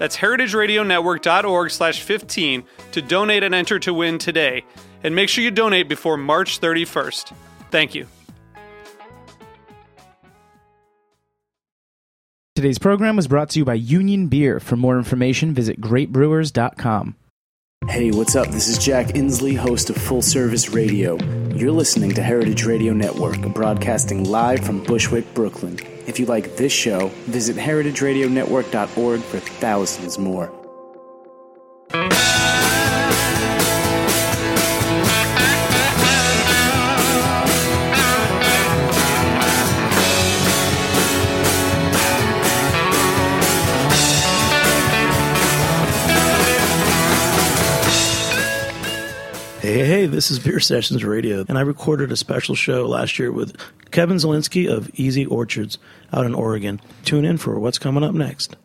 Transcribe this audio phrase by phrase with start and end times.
[0.00, 4.64] That's heritageradionetwork.org slash 15 to donate and enter to win today.
[5.04, 7.34] And make sure you donate before March 31st.
[7.70, 8.06] Thank you.
[12.54, 14.58] Today's program was brought to you by Union Beer.
[14.58, 17.16] For more information, visit greatbrewers.com.
[17.88, 18.48] Hey, what's up?
[18.48, 21.16] This is Jack Insley, host of Full Service Radio.
[21.54, 25.78] You're listening to Heritage Radio Network, broadcasting live from Bushwick, Brooklyn.
[26.06, 30.59] If you like this show, visit heritageradionetwork.org for thousands more.
[49.60, 53.30] Hey, hey, this is Beer Sessions Radio, and I recorded a special show last year
[53.30, 53.54] with
[53.90, 55.26] Kevin Zielinski of E.Z.
[55.26, 55.76] Orchards
[56.14, 56.80] out in Oregon.
[57.04, 58.56] Tune in for what's coming up next.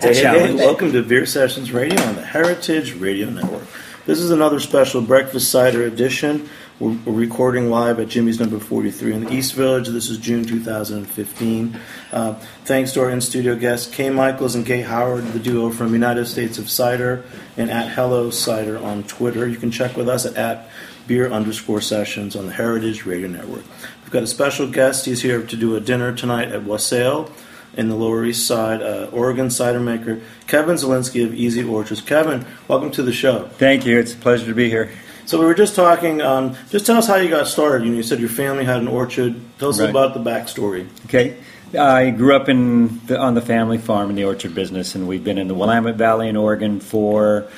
[0.00, 3.68] Hey, hey, hey, welcome to Beer Sessions Radio on the Heritage Radio Network.
[4.04, 6.48] This is another special breakfast cider edition.
[6.78, 9.88] We're, we're recording live at Jimmy's number 43 in the East Village.
[9.88, 11.80] This is June 2015.
[12.12, 12.34] Uh,
[12.66, 16.26] thanks to our in studio guests, Kay Michaels and Gay Howard, the duo from United
[16.26, 17.24] States of Cider,
[17.56, 19.48] and at Hello Cider on Twitter.
[19.48, 20.68] You can check with us at, at
[21.06, 23.64] beer underscore sessions on the Heritage Radio Network.
[24.02, 25.06] We've got a special guest.
[25.06, 27.32] He's here to do a dinner tonight at Wassail
[27.72, 31.64] in the Lower East Side, uh, Oregon cider maker, Kevin Zielinski of E.Z.
[31.64, 32.02] Orchards.
[32.02, 33.48] Kevin, welcome to the show.
[33.54, 33.98] Thank you.
[33.98, 34.90] It's a pleasure to be here.
[35.26, 36.20] So we were just talking.
[36.22, 37.84] Um, just tell us how you got started.
[37.84, 39.34] You, know, you said your family had an orchard.
[39.58, 39.90] Tell us Right.
[39.90, 40.86] about the backstory.
[41.06, 41.36] Okay.
[41.76, 45.24] I grew up in the, on the family farm in the orchard business, and we've
[45.24, 47.48] been in the Willamette Valley in Oregon for,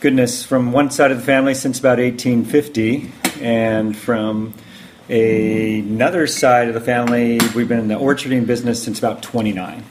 [0.00, 4.52] goodness, from one side of the family since about 1850, and from
[5.08, 9.84] another side of the family, we've been in the orcharding business since about 29.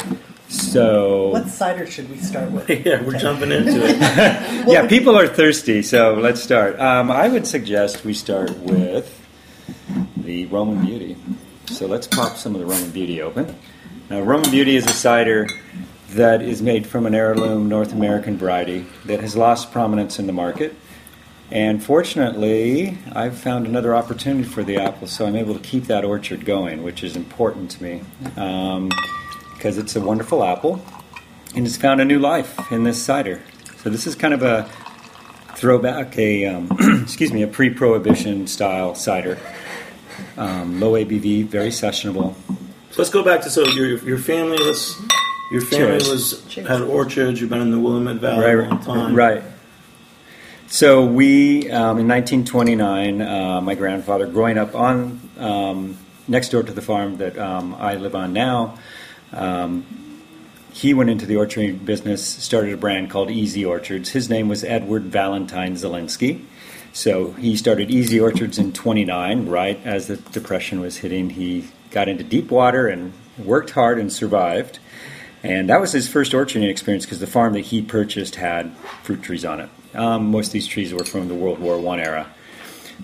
[0.52, 2.70] So, What cider should we start with?
[2.86, 3.98] yeah, we're jumping into it.
[4.68, 6.78] yeah, people are thirsty, so let's start.
[6.78, 9.18] Um, I would suggest we start with
[10.18, 11.16] the Roman Beauty.
[11.68, 13.56] So let's pop some of the Roman Beauty open.
[14.10, 15.48] Now, Roman Beauty is a cider
[16.10, 20.34] that is made from an heirloom North American variety that has lost prominence in the
[20.34, 20.76] market.
[21.50, 26.04] And fortunately, I've found another opportunity for the apple, so I'm able to keep that
[26.04, 28.02] orchard going, which is important to me
[29.62, 30.82] because it's a wonderful apple
[31.54, 33.40] and it's found a new life in this cider.
[33.84, 34.68] So this is kind of a
[35.54, 36.68] throwback, a um,
[37.04, 39.38] excuse me, a pre-prohibition style cider.
[40.36, 42.34] Um, low ABV, very sessionable.
[42.90, 44.58] So let's go back to so your your family.
[44.58, 45.00] Let's
[45.52, 46.10] your family Cheers.
[46.10, 47.40] was had orchards.
[47.40, 49.16] You've been in the Willamette Valley a long time.
[49.16, 49.44] Right.
[50.68, 56.72] So we, um, in 1929, uh, my grandfather, growing up on um, next door to
[56.72, 58.80] the farm that um, I live on now,
[59.34, 59.86] um,
[60.74, 63.64] he went into the orchard business, started a brand called E.Z.
[63.66, 64.10] Orchards.
[64.10, 66.46] His name was Edward Valentine Zielinski.
[66.94, 68.20] So he started E.Z.
[68.20, 71.32] Orchards in 29, right as the Depression was hitting.
[71.32, 74.80] He got into deep water and worked hard and survived.
[75.44, 79.24] And that was his first orcharding experience because the farm that he purchased had fruit
[79.24, 79.70] trees on it.
[79.96, 82.28] Um, most of these trees were from the World War One era,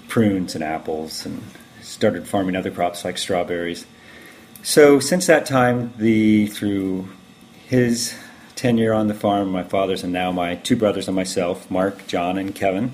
[0.08, 1.42] prunes and apples, and
[1.82, 3.86] started farming other crops like strawberries.
[4.64, 7.08] So since that time, the through
[7.68, 8.16] his
[8.56, 12.38] tenure on the farm, my father's and now my two brothers and myself, Mark, John,
[12.38, 12.92] and Kevin,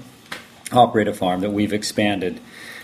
[0.72, 2.40] operate a farm that we've expanded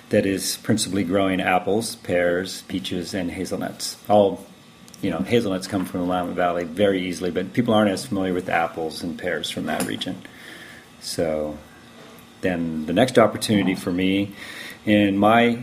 [0.09, 3.97] that is principally growing apples, pears, peaches, and hazelnuts.
[4.09, 4.45] All,
[5.01, 8.33] you know, hazelnuts come from the Willamette Valley very easily, but people aren't as familiar
[8.33, 10.21] with apples and pears from that region.
[10.99, 11.57] So
[12.41, 14.35] then the next opportunity for me
[14.85, 15.61] in my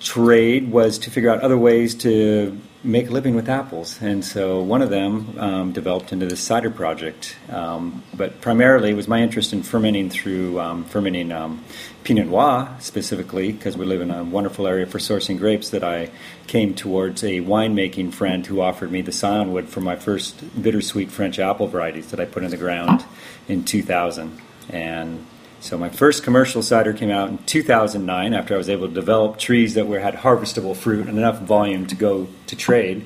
[0.00, 4.00] trade was to figure out other ways to make a living with apples.
[4.00, 7.36] And so one of them um, developed into this cider project.
[7.48, 11.64] Um, but primarily, it was my interest in fermenting through um, fermenting um,
[12.04, 16.10] Pinot Noir specifically, because we live in a wonderful area for sourcing grapes, that I
[16.46, 21.10] came towards a winemaking friend who offered me the scion wood for my first bittersweet
[21.10, 23.04] French apple varieties that I put in the ground
[23.48, 24.40] in 2000.
[24.68, 25.26] And
[25.60, 29.38] so my first commercial cider came out in 2009 after I was able to develop
[29.38, 33.04] trees that were had harvestable fruit and enough volume to go to trade,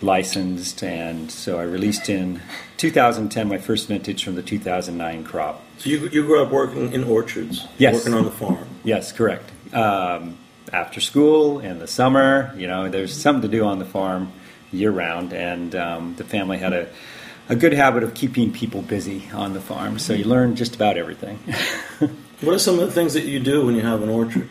[0.00, 2.40] licensed, and so I released in
[2.76, 5.62] 2010 my first vintage from the 2009 crop.
[5.78, 7.94] So you, you grew up working in orchards, Yes.
[7.94, 8.66] working on the farm.
[8.84, 9.50] Yes, correct.
[9.74, 10.36] Um,
[10.72, 14.32] after school in the summer, you know, there's something to do on the farm
[14.70, 16.88] year round, and um, the family had a
[17.48, 20.96] a good habit of keeping people busy on the farm, so you learn just about
[20.96, 21.38] everything.
[22.40, 24.48] What are some of the things that you do when you have an orchard?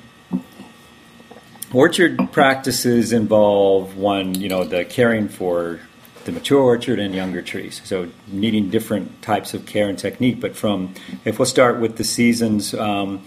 [1.74, 5.80] Orchard practices involve one, you know, the caring for
[6.26, 7.82] the mature orchard and younger trees.
[7.86, 10.42] So needing different types of care and technique.
[10.42, 13.24] But from, if we'll start with the seasons, um,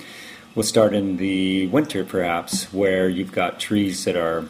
[0.54, 4.44] we'll start in the winter perhaps, where you've got trees that are,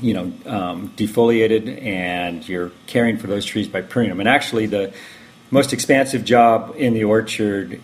[0.00, 4.20] you know, um, defoliated, and you're caring for those trees by pruning them.
[4.20, 4.92] And actually, the
[5.50, 7.80] most expansive job in the orchard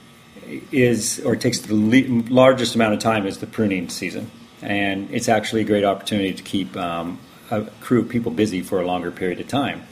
[0.70, 4.31] is, or takes the le- largest amount of time, is the pruning season.
[4.62, 7.19] And it's actually a great opportunity to keep um,
[7.50, 9.87] a crew of people busy for a longer period of time.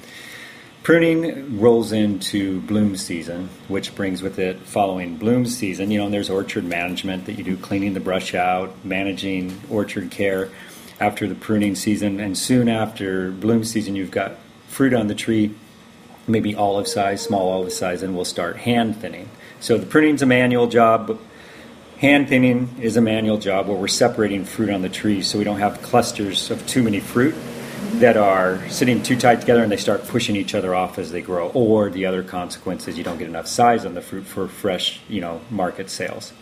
[0.83, 5.93] Pruning rolls into bloom season, which brings with it following bloom season.
[5.93, 10.51] You know, there's orchard management that you do, cleaning the brush out, managing orchard care
[11.03, 14.37] after the pruning season, and soon after bloom season, you've got
[14.69, 15.53] fruit on the tree,
[16.29, 19.29] maybe olive size, small olive size, and we'll start hand thinning.
[19.59, 21.19] So the pruning's a manual job.
[21.99, 25.45] Hand thinning is a manual job where we're separating fruit on the tree so we
[25.45, 27.35] don't have clusters of too many fruit
[27.95, 31.21] that are sitting too tight together and they start pushing each other off as they
[31.21, 31.49] grow.
[31.49, 35.01] Or the other consequence is you don't get enough size on the fruit for fresh,
[35.09, 36.33] you know, market sales.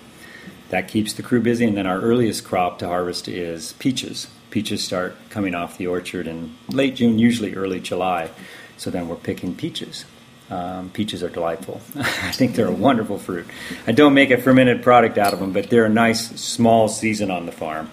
[0.68, 1.64] That keeps the crew busy.
[1.64, 4.28] And then our earliest crop to harvest is peaches.
[4.50, 8.30] Peaches start coming off the orchard in late June, usually early July.
[8.76, 10.04] So then we're picking peaches.
[10.50, 11.80] Um, peaches are delightful.
[11.96, 13.46] I think they're a wonderful fruit.
[13.86, 17.30] I don't make a fermented product out of them, but they're a nice small season
[17.30, 17.88] on the farm.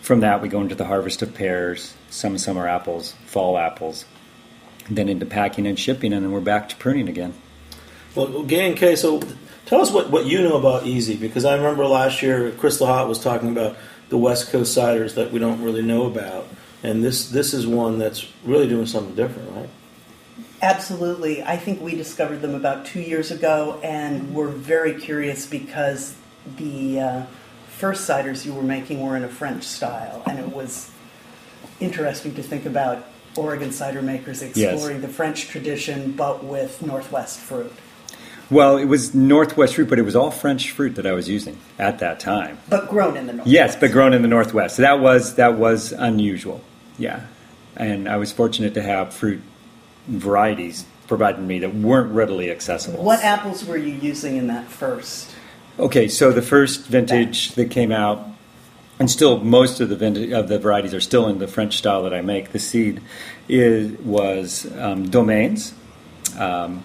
[0.00, 4.04] From that, we go into the harvest of pears, some summer apples, fall apples,
[4.90, 7.34] then into packing and shipping, and then we're back to pruning again.
[8.14, 9.22] Well, Gay and Kay, so
[9.66, 13.08] tell us what, what you know about E.Z., because I remember last year Crystal Hot
[13.08, 13.76] was talking about
[14.08, 16.46] the West Coast ciders that we don't really know about,
[16.82, 19.68] and this this is one that's really doing something different, right?
[20.62, 21.42] Absolutely.
[21.42, 26.16] I think we discovered them about two years ago and we're very curious because
[26.56, 27.26] the uh,
[27.68, 30.90] first ciders you were making were in a French style, and it was
[31.80, 33.06] interesting to think about
[33.36, 37.72] Oregon cider makers exploring the French tradition but with Northwest fruit.
[38.50, 41.58] Well, it was Northwest fruit, but it was all French fruit that I was using
[41.78, 42.58] at that time.
[42.68, 43.52] But grown in the Northwest.
[43.52, 44.76] Yes, but grown in the Northwest.
[44.76, 46.62] So that was that was unusual.
[46.98, 47.26] Yeah,
[47.76, 49.42] and I was fortunate to have fruit
[50.06, 53.02] varieties provided me that weren't readily accessible.
[53.02, 55.34] What apples were you using in that first?
[55.78, 58.26] Okay, so the first vintage that came out,
[58.98, 62.02] and still most of the vintage, of the varieties are still in the French style
[62.04, 62.52] that I make.
[62.52, 63.02] The seed
[63.48, 65.74] is was um, Domaines,
[66.38, 66.82] um,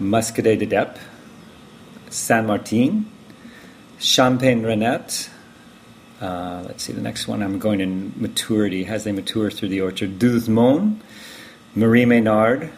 [0.00, 0.98] Muscadet de Dieppe,
[2.10, 3.06] Saint Martin,
[3.98, 5.30] Champagne Reinette.
[6.20, 7.42] Uh, let's see the next one.
[7.42, 10.18] I'm going in maturity as they mature through the orchard.
[10.18, 11.00] Douzemonde,
[11.74, 12.70] Marie Ménard,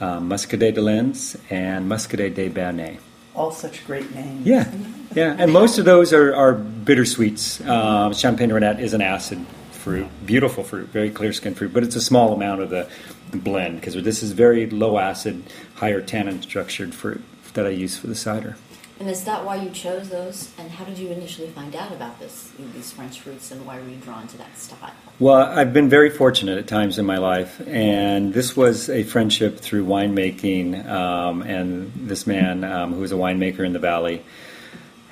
[0.00, 2.98] uh, Muscadet de Lens, and Muscadet de Bernay.
[3.34, 4.46] All such great names.
[4.46, 4.70] Yeah,
[5.14, 7.60] yeah, and most of those are, are bittersweets.
[7.60, 11.96] Uh, Champagne Reinette is an acid fruit, beautiful fruit, very clear skin fruit, but it's
[11.96, 12.88] a small amount of the
[13.34, 15.42] blend because this is very low acid,
[15.76, 17.22] higher tannin structured fruit
[17.54, 18.56] that I use for the cider.
[19.00, 20.52] And is that why you chose those?
[20.56, 23.88] And how did you initially find out about this, these French fruits, and why were
[23.88, 24.92] you drawn to that style?
[25.18, 29.58] Well, I've been very fortunate at times in my life, and this was a friendship
[29.58, 30.88] through winemaking.
[30.88, 34.22] Um, and this man, um, who was a winemaker in the valley,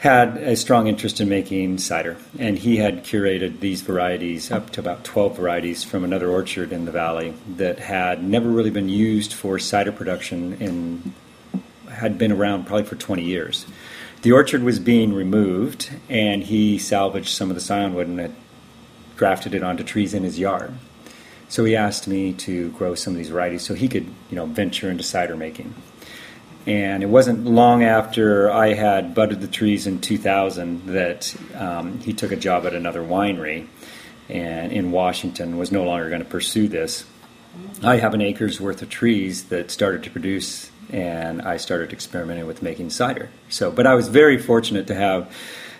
[0.02, 4.80] had a strong interest in making cider, and he had curated these varieties up to
[4.80, 9.32] about 12 varieties from another orchard in the valley that had never really been used
[9.32, 11.14] for cider production in
[11.88, 13.64] had been around probably for 20 years.
[14.22, 18.34] The orchard was being removed, and he salvaged some of the scion wood and had
[19.16, 20.74] grafted it onto trees in his yard.
[21.48, 24.46] So he asked me to grow some of these varieties so he could, you know,
[24.46, 25.74] venture into cider making.
[26.66, 32.12] And it wasn't long after I had budded the trees in 2000 that um, he
[32.12, 33.66] took a job at another winery.
[34.28, 37.04] and in Washington was no longer going to pursue this.
[37.82, 42.46] I have an acre's worth of trees that started to produce, and I started experimenting
[42.46, 43.28] with making cider.
[43.48, 45.34] So, but I was very fortunate to have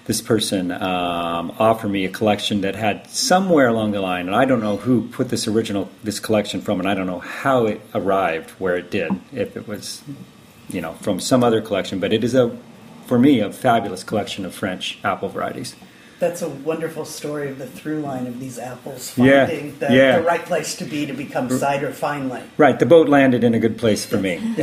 [0.04, 4.44] this person um, offer me a collection that had somewhere along the line, and I
[4.44, 7.80] don't know who put this original this collection from, and I don't know how it
[7.94, 9.12] arrived where it did.
[9.32, 10.02] If it was,
[10.72, 12.56] you know, from some other collection, but it is a,
[13.06, 15.74] for me, a fabulous collection of French apple varieties.
[16.18, 20.18] That's a wonderful story of the through line of these apples Yeah, finding the, yeah.
[20.18, 22.42] the right place to be to become cider finally.
[22.56, 24.40] Right, the boat landed in a good place for me.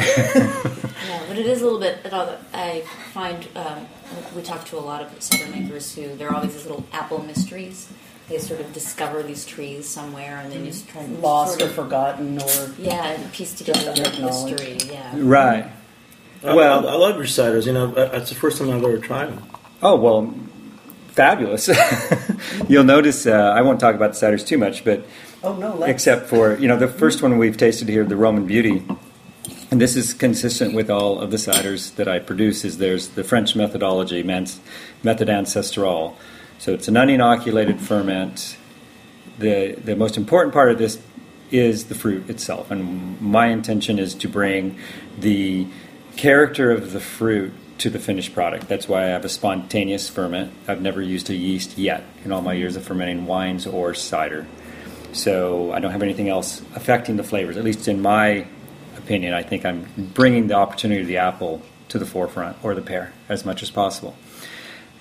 [1.09, 1.99] Yeah, but it is a little bit.
[2.05, 2.81] It all, I
[3.13, 3.87] find um,
[4.35, 7.23] we talk to a lot of cider makers who there are always these little apple
[7.23, 7.87] mysteries.
[8.27, 11.59] They sort of discover these trees somewhere, and then you just try and Lost or
[11.59, 14.59] sort of, forgotten or yeah, and piece together Just the unacknowledged.
[14.59, 14.91] history.
[14.93, 15.11] Yeah.
[15.17, 15.71] right.
[16.43, 17.65] I, Well- I, I love your ciders.
[17.65, 19.43] You know, that- that's the first time I've ever tried them.
[19.81, 20.33] Oh well,
[21.09, 21.69] fabulous.
[22.69, 25.05] You'll notice uh, I won't talk about the ciders too much, but
[25.43, 28.45] oh no, let's, except for you know the first one we've tasted here, the Roman
[28.45, 28.83] Beauty,
[29.71, 32.65] and this is consistent with all of the ciders that I produce.
[32.65, 34.59] Is there's the French methodology, mens-
[35.03, 36.17] method ancestral.
[36.57, 38.57] So it's an uninoculated ferment.
[39.37, 41.01] The the most important part of this
[41.51, 44.77] is the fruit itself, and my intention is to bring
[45.17, 45.67] the
[46.19, 48.67] character of the fruit to the finished product.
[48.67, 50.51] That's why I have a spontaneous ferment.
[50.67, 54.45] I've never used a yeast yet in all my years of fermenting wines or cider.
[55.13, 57.55] So I don't have anything else affecting the flavors.
[57.55, 58.45] At least in my
[58.97, 62.81] opinion, I think I'm bringing the opportunity of the apple to the forefront or the
[62.81, 64.13] pear as much as possible.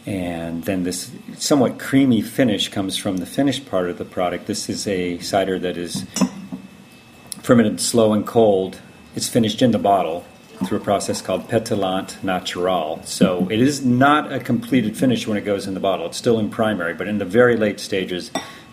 [0.06, 4.46] And then this somewhat creamy finish comes from the finished part of the product.
[4.46, 6.06] This is a cider that is
[7.42, 8.78] fermented slow and cold.
[9.16, 10.24] It's finished in the bottle
[10.64, 13.00] through a process called pétillant natural.
[13.04, 16.06] So it is not a completed finish when it goes in the bottle.
[16.06, 18.30] It's still in primary, but in the very late stages,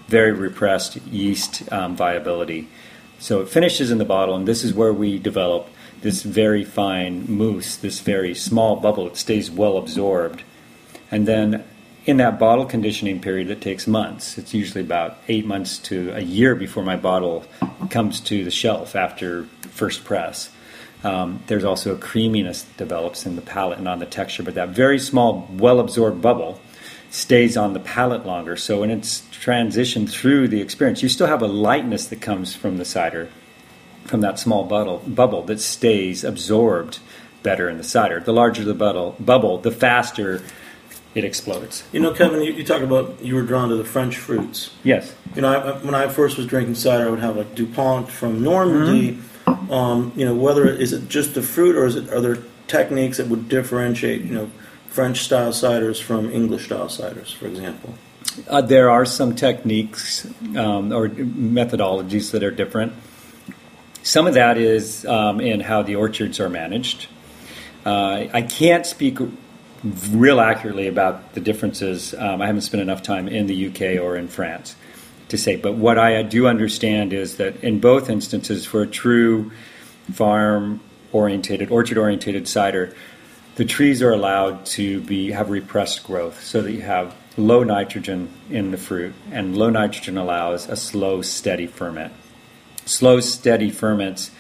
[0.07, 2.67] very repressed yeast um, viability.
[3.19, 5.69] So it finishes in the bottle, and this is where we develop
[6.01, 9.07] this very fine mousse, this very small bubble.
[9.07, 10.43] It stays well absorbed.
[11.09, 11.63] And then
[12.05, 16.19] in that bottle conditioning period that takes months, it's usually about eight months to a
[16.19, 17.45] year before my bottle
[17.89, 20.49] comes to the shelf after first press.
[21.05, 24.69] Um, there's also a creaminess develops in the palate and on the texture, but that
[24.69, 26.59] very small, well absorbed bubble
[27.11, 28.57] stays on the palate longer.
[28.57, 32.77] So when it's transitioned through the experience, you still have a lightness that comes from
[32.77, 33.29] the cider,
[34.05, 36.97] from that small bubble, bubble that stays absorbed
[37.43, 38.19] better in the cider.
[38.19, 40.41] The larger the bubble, bubble the faster
[41.13, 41.83] it explodes.
[41.91, 44.71] You know, Kevin, you, you talk about you were drawn to the French fruits.
[44.83, 45.13] Yes.
[45.35, 48.41] You know, I, when I first was drinking cider, I would have like Dupont from
[48.41, 49.19] Normandy.
[49.71, 53.17] Um, you know, whether is it just the fruit or is it are there techniques
[53.17, 54.51] that would differentiate you know
[54.87, 57.95] French style ciders from English style ciders, for example?
[58.49, 60.25] Uh, there are some techniques
[60.57, 62.93] um, or methodologies that are different.
[64.03, 67.07] Some of that is um, in how the orchards are managed.
[67.85, 69.19] Uh, I can't speak
[70.11, 72.13] real accurately about the differences.
[72.13, 74.75] Um, I haven't spent enough time in the UK or in France
[75.29, 79.51] to say, but what I do understand is that in both instances, for a true
[80.13, 82.93] farm orientated, orchard orientated cider,
[83.55, 88.29] the trees are allowed to be have repressed growth so that you have low nitrogen
[88.49, 92.13] in the fruit and low nitrogen allows a slow steady ferment.
[92.85, 94.31] Slow steady ferments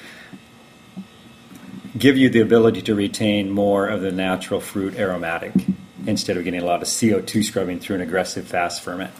[1.97, 5.53] give you the ability to retain more of the natural fruit aromatic
[6.05, 9.11] instead of getting a lot of CO2 scrubbing through an aggressive fast ferment.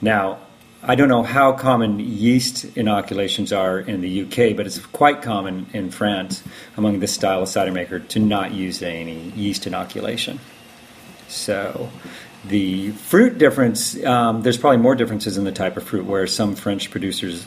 [0.00, 0.38] Now
[0.82, 5.66] I don't know how common yeast inoculations are in the UK, but it's quite common
[5.72, 6.44] in France
[6.76, 10.38] among this style of cider maker to not use any yeast inoculation.
[11.26, 11.90] So,
[12.44, 16.54] the fruit difference, um, there's probably more differences in the type of fruit, where some
[16.54, 17.46] French producers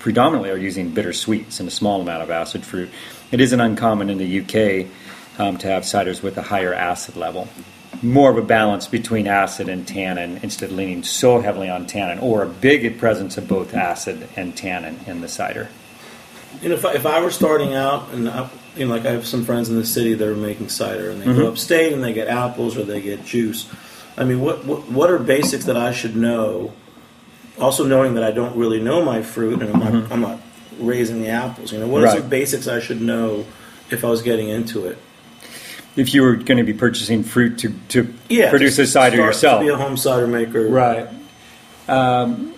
[0.00, 2.90] predominantly are using bitter sweets and a small amount of acid fruit.
[3.30, 4.90] It isn't uncommon in the UK
[5.38, 7.48] um, to have ciders with a higher acid level.
[8.04, 12.18] More of a balance between acid and tannin instead of leaning so heavily on tannin,
[12.18, 15.68] or a big presence of both acid and tannin in the cider.
[16.60, 19.12] You know, if I, if I were starting out, and I, you know, like I
[19.12, 21.46] have some friends in the city that are making cider, and they go mm-hmm.
[21.46, 23.68] upstate and they get apples or they get juice.
[24.16, 26.72] I mean, what, what what are basics that I should know?
[27.58, 30.12] Also, knowing that I don't really know my fruit, and I'm not mm-hmm.
[30.12, 30.40] I'm not
[30.78, 31.72] raising the apples.
[31.72, 32.18] You know, what are Right.
[32.18, 33.46] some basics I should know
[33.90, 34.98] if I was getting into it?
[35.96, 39.28] If you were going to be purchasing fruit to, to Yeah, produce a cider start
[39.28, 41.08] yourself, To be a home cider maker, Right.
[41.88, 42.52] Um,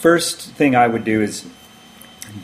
[0.00, 1.44] first thing I would do is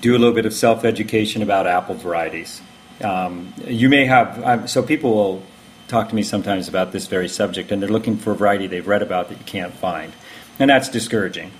[0.00, 2.60] do a little bit of self education about apple varieties.
[3.02, 5.42] Um, you may have, um, so people will
[5.88, 8.86] talk to me sometimes about this very subject, and they're looking for a variety they've
[8.86, 10.12] read about that you can't find.
[10.58, 11.50] and that's discouraging.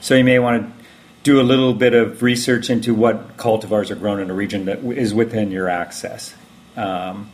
[0.00, 0.84] So you may want to
[1.22, 4.84] do a little bit of research into what cultivars are grown in a region that
[4.84, 6.34] is within your access.
[6.76, 7.30] Um,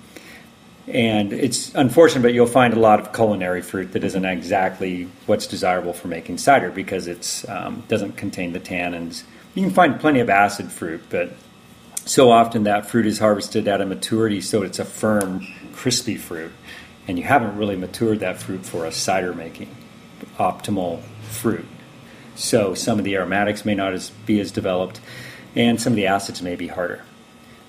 [0.90, 5.46] and it's unfortunate, but you'll find a lot of culinary fruit that isn't exactly what's
[5.46, 9.22] desirable for making cider because it um, doesn't contain the tannins.
[9.54, 11.32] You can find plenty of acid fruit, but
[12.04, 16.52] so often that fruit is harvested at a maturity, so it's a firm, crispy fruit,
[17.06, 19.74] and you haven't really matured that fruit for a cider making
[20.38, 21.66] optimal fruit.
[22.34, 25.00] So some of the aromatics may not as, be as developed,
[25.54, 27.02] and some of the acids may be harder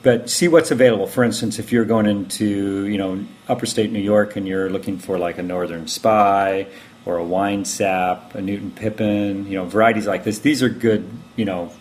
[0.02, 1.08] but see what's available.
[1.08, 4.98] For instance, if you're going into you know upper state New York and you're looking
[4.98, 6.68] for like a Northern Spy
[7.06, 10.40] or a Wine Sap, a Newtown Pippin, you know varieties like this.
[10.40, 11.72] These are good you know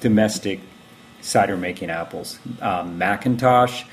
[0.00, 0.60] domestic
[1.20, 2.38] cider making apples.
[2.60, 3.84] Um, McIntosh.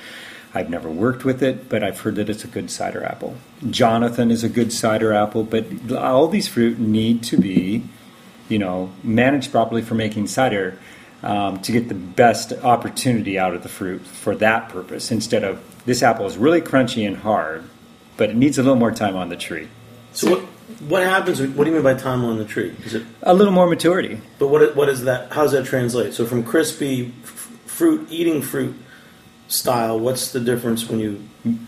[0.54, 3.38] I've never worked with it, but I've heard that it's a good cider apple.
[3.70, 7.86] Jonathan is a good cider apple, but all these fruit need to be,
[8.50, 10.78] you know, managed properly for making cider
[11.24, 15.63] um, to get the best opportunity out of the fruit for that purpose instead of
[15.86, 17.63] this apple is really crunchy and hard,
[18.18, 19.68] but it needs a little more time on the tree.
[20.13, 20.40] So what
[20.88, 21.42] what happens?
[21.42, 22.75] What do you mean by time on the tree?
[22.86, 24.20] Is it a little more maturity?
[24.40, 25.32] But what what is that?
[25.32, 26.13] How does that translate?
[26.13, 27.30] So from crispy f-
[27.66, 28.75] fruit, eating fruit
[29.48, 31.24] style, what's the difference when you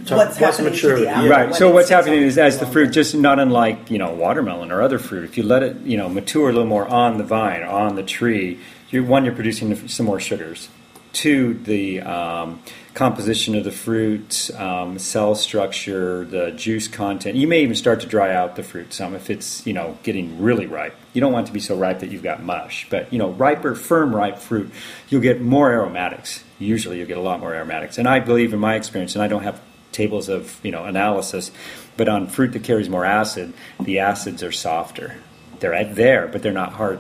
[0.06, 1.04] talk, what's, what's maturity?
[1.04, 1.28] Yeah.
[1.28, 1.56] Right.
[1.56, 5.00] So what's happening is as the fruit, just not unlike you know watermelon or other
[5.00, 7.96] fruit, if you let it you know mature a little more on the vine, on
[7.96, 8.60] the tree,
[8.94, 10.70] you're, one, you're producing some more sugars.
[11.14, 12.62] Two, the um,
[12.94, 17.36] composition of the fruit, um, cell structure, the juice content.
[17.36, 20.42] You may even start to dry out the fruit some if it's you know getting
[20.42, 20.96] really ripe.
[21.14, 23.30] You don't want it to be so ripe that you've got mush, but you know
[23.30, 24.72] riper, firm, ripe fruit,
[25.10, 26.44] you'll get more aromatics.
[26.58, 27.98] Usually, you'll get a lot more aromatics.
[27.98, 31.52] And I believe, in my experience, and I don't have tables of you know analysis,
[31.98, 35.16] but on fruit that carries more acid, the acids are softer.
[35.60, 37.00] They're there, but they're not hard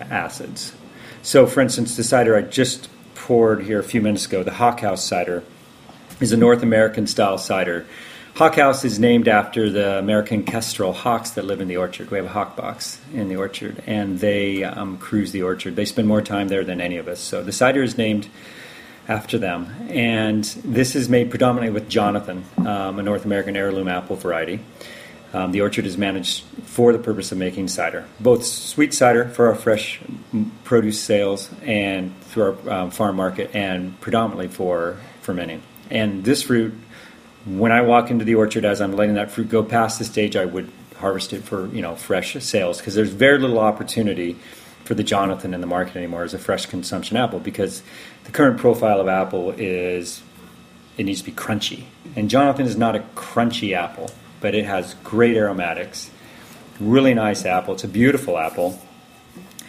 [0.00, 0.72] acids.
[1.26, 5.04] So, for instance, the cider I just poured here a few minutes ago, the House
[5.04, 5.42] cider,
[6.20, 7.84] is a North American style cider.
[8.36, 12.12] House is named after the American kestrel hawks that live in the orchard.
[12.12, 15.74] We have a hawk box in the orchard, and they um, cruise the orchard.
[15.74, 17.18] They spend more time there than any of us.
[17.18, 18.28] So the cider is named
[19.08, 19.74] after them.
[19.88, 24.60] And this is made predominantly with Jonathan, um, a North American heirloom apple variety.
[25.36, 29.48] Um, the orchard is managed for the purpose of making cider, both sweet cider for
[29.48, 30.00] our fresh
[30.64, 35.60] produce sales and through our um, farm market, and predominantly for fermenting.
[35.90, 36.72] And this fruit,
[37.44, 40.36] when I walk into the orchard as I'm letting that fruit go past the stage,
[40.36, 44.38] I would harvest it for you know fresh sales because there's very little opportunity
[44.84, 47.82] for the Jonathan in the market anymore as a fresh consumption apple because
[48.24, 50.22] the current profile of apple is
[50.96, 51.84] it needs to be crunchy,
[52.16, 54.10] and Jonathan is not a crunchy apple
[54.46, 56.08] but it has great aromatics.
[56.78, 57.74] Really nice apple.
[57.74, 58.80] It's a beautiful apple.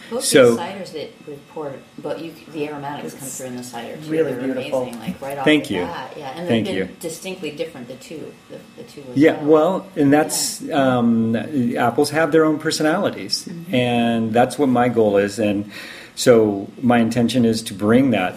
[0.08, 3.96] Both so, these ciders that report, but you, the aromatics come through in the cider
[3.96, 4.08] too.
[4.08, 4.82] Really They're beautiful.
[4.82, 5.80] amazing, like right off Thank the you.
[5.80, 6.14] bat.
[6.16, 6.96] Yeah, and Thank they've you.
[7.00, 7.88] distinctly different.
[7.88, 9.02] The two, the, the two.
[9.16, 9.80] Yeah, well.
[9.80, 10.98] well, and that's yeah.
[10.98, 13.74] um, apples have their own personalities, mm-hmm.
[13.74, 15.40] and that's what my goal is.
[15.40, 15.72] And
[16.14, 18.36] so my intention is to bring that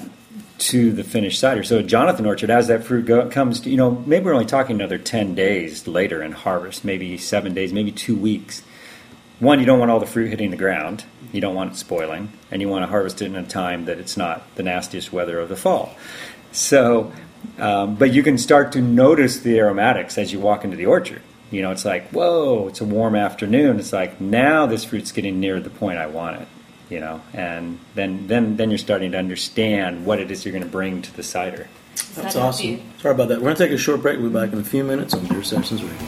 [0.61, 1.63] to the finished cider.
[1.63, 4.75] So Jonathan Orchard, as that fruit go, comes, to, you know, maybe we're only talking
[4.75, 8.61] another ten days later in harvest, maybe seven days, maybe two weeks.
[9.39, 11.03] One, you don't want all the fruit hitting the ground.
[11.31, 13.97] You don't want it spoiling, and you want to harvest it in a time that
[13.97, 15.95] it's not the nastiest weather of the fall.
[16.51, 17.11] So,
[17.57, 21.23] um, but you can start to notice the aromatics as you walk into the orchard.
[21.49, 23.79] You know, it's like, whoa, it's a warm afternoon.
[23.79, 26.47] It's like now this fruit's getting near the point I want it
[26.91, 30.63] you know, and then then then you're starting to understand what it is you're going
[30.63, 31.67] to bring to the cider.
[32.15, 32.81] That's awesome.
[32.99, 33.37] Sorry about that.
[33.37, 34.19] We're going to take a short break.
[34.19, 36.07] We'll be back in a few minutes on Beer Sessions Radio.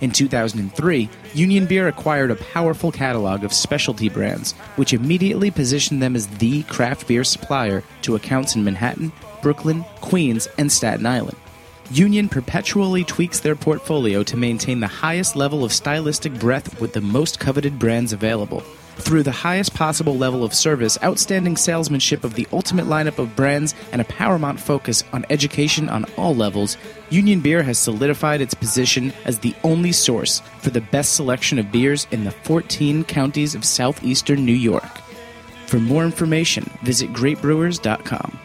[0.00, 6.14] in 2003, Union Beer acquired a powerful catalog of specialty brands, which immediately positioned them
[6.14, 11.38] as the craft beer supplier to accounts in Manhattan, Brooklyn, Queens, and Staten Island.
[11.90, 17.00] Union perpetually tweaks their portfolio to maintain the highest level of stylistic breadth with the
[17.00, 18.62] most coveted brands available.
[18.96, 23.74] Through the highest possible level of service, outstanding salesmanship of the ultimate lineup of brands,
[23.92, 26.76] and a paramount focus on education on all levels,
[27.10, 31.70] Union Beer has solidified its position as the only source for the best selection of
[31.70, 35.00] beers in the 14 counties of southeastern New York.
[35.66, 38.40] For more information, visit greatbrewers.com.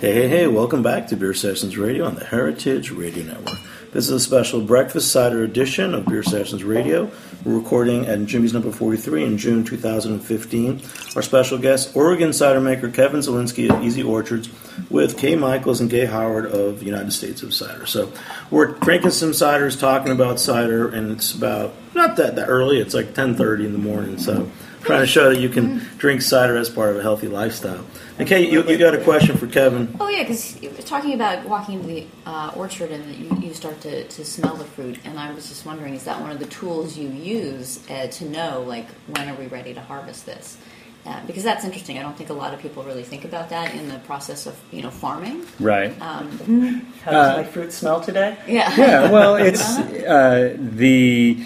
[0.00, 3.58] Hey, hey, hey, welcome back to Beer Sessions Radio on the Heritage Radio Network.
[3.92, 7.10] This is a special breakfast cider edition of Beer Sessions Radio.
[7.44, 10.80] We're recording at Jimmy's number 43 in June 2015.
[11.16, 14.02] Our special guest, Oregon cider maker Kevin Zielinski of E.Z.
[14.02, 14.48] Orchards,
[14.88, 17.84] with Kay Michaels and Gay Howard of United States of Cider.
[17.84, 18.10] So
[18.50, 22.80] we're drinking some ciders, talking about cider, and it's about not that, that early.
[22.80, 24.16] It's like 10:30 in the morning.
[24.16, 24.50] So
[24.82, 25.98] trying to show that you can mm-hmm.
[25.98, 27.84] drink cider as part of a healthy lifestyle.
[28.20, 29.96] And Kay, you, you got a question for Kevin?
[29.98, 33.54] Oh yeah, because you were talking about walking into the uh, orchard and you, you
[33.54, 36.38] start to, to smell the fruit, and I was just wondering, is that one of
[36.38, 40.58] the tools you use uh, to know like when are we ready to harvest this?
[41.06, 41.98] Uh, because that's interesting.
[41.98, 44.54] I don't think a lot of people really think about that in the process of
[44.70, 45.46] you know farming.
[45.58, 45.90] Right.
[46.02, 48.36] Um, How does my fruit smell today?
[48.46, 48.76] yeah.
[48.76, 51.42] yeah, well, it's uh, the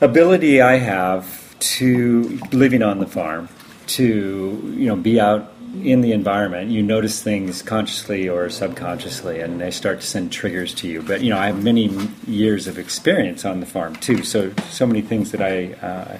[0.00, 3.48] ability I have to living on the farm
[3.86, 6.70] to you know be out in the environment.
[6.70, 11.02] You notice things consciously or subconsciously, and they start to send triggers to you.
[11.02, 11.88] But you know, I have many
[12.26, 15.72] years of experience on the farm too, so so many things that I.
[15.74, 16.18] Uh,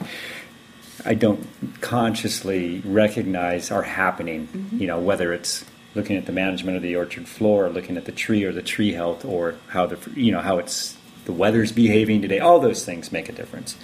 [1.06, 1.46] I don't
[1.82, 4.70] consciously recognize are happening.
[4.72, 5.62] You know, whether it's
[5.94, 8.62] looking at the management of the orchard floor, or looking at the tree or the
[8.62, 12.38] tree health, or how the you know how it's the weather's behaving today.
[12.38, 13.76] All those things make a difference.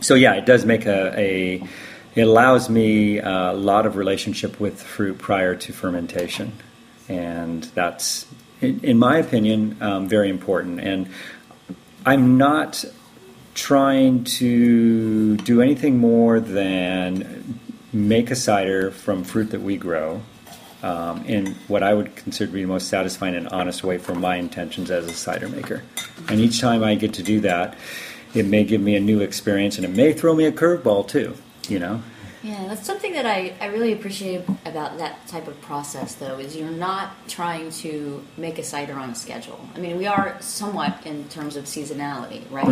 [0.00, 1.68] So yeah, it does make a, a
[2.14, 6.52] it allows me a lot of relationship with fruit prior to fermentation,
[7.08, 8.26] and that's
[8.60, 10.80] in, my opinion um, very important.
[10.80, 11.08] And
[12.06, 12.84] I'm not
[13.54, 17.60] trying to do anything more than
[17.92, 20.20] make a cider from fruit that we grow
[20.82, 24.14] um, in what I would consider to be the most satisfying and honest way for
[24.14, 25.82] my intentions as a cider maker.
[26.28, 27.78] And each time I get to do that,
[28.34, 31.36] it may give me a new experience and it may throw me a curveball too,
[31.70, 32.02] you know?
[32.42, 36.54] Yeah, that's something that I, I really appreciate about that type of process, though, is
[36.54, 39.58] you're not trying to make a cider on a schedule.
[39.74, 42.66] I mean, we are somewhat in terms of seasonality, right?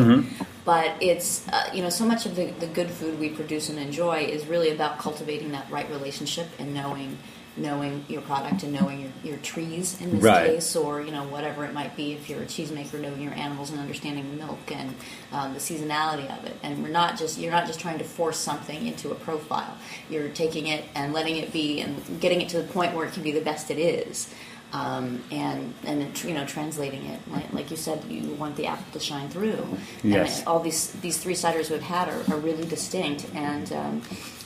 [0.67, 3.79] But it's, uh, you know, so much of the, the good food we produce and
[3.79, 7.17] enjoy is really about cultivating that right relationship and knowing
[7.57, 10.47] knowing your product and knowing your, your trees in this Right.
[10.53, 13.71] case or you know whatever it might be if you're a cheesemaker knowing your animals
[13.71, 14.95] and understanding the milk and
[15.33, 16.57] um, the seasonality of it.
[16.63, 19.77] And we're not just you're not just trying to force something into a profile.
[20.09, 23.13] You're taking it and letting it be and getting it to the point where it
[23.13, 24.33] can be the best it is.
[24.73, 27.21] Um, and and it, you know translating it.
[27.31, 29.67] Like, like you said you want the apple to shine through.
[30.03, 30.39] Yes.
[30.39, 33.27] and all these these three ciders we've had are, are really distinct.
[33.35, 34.03] And um,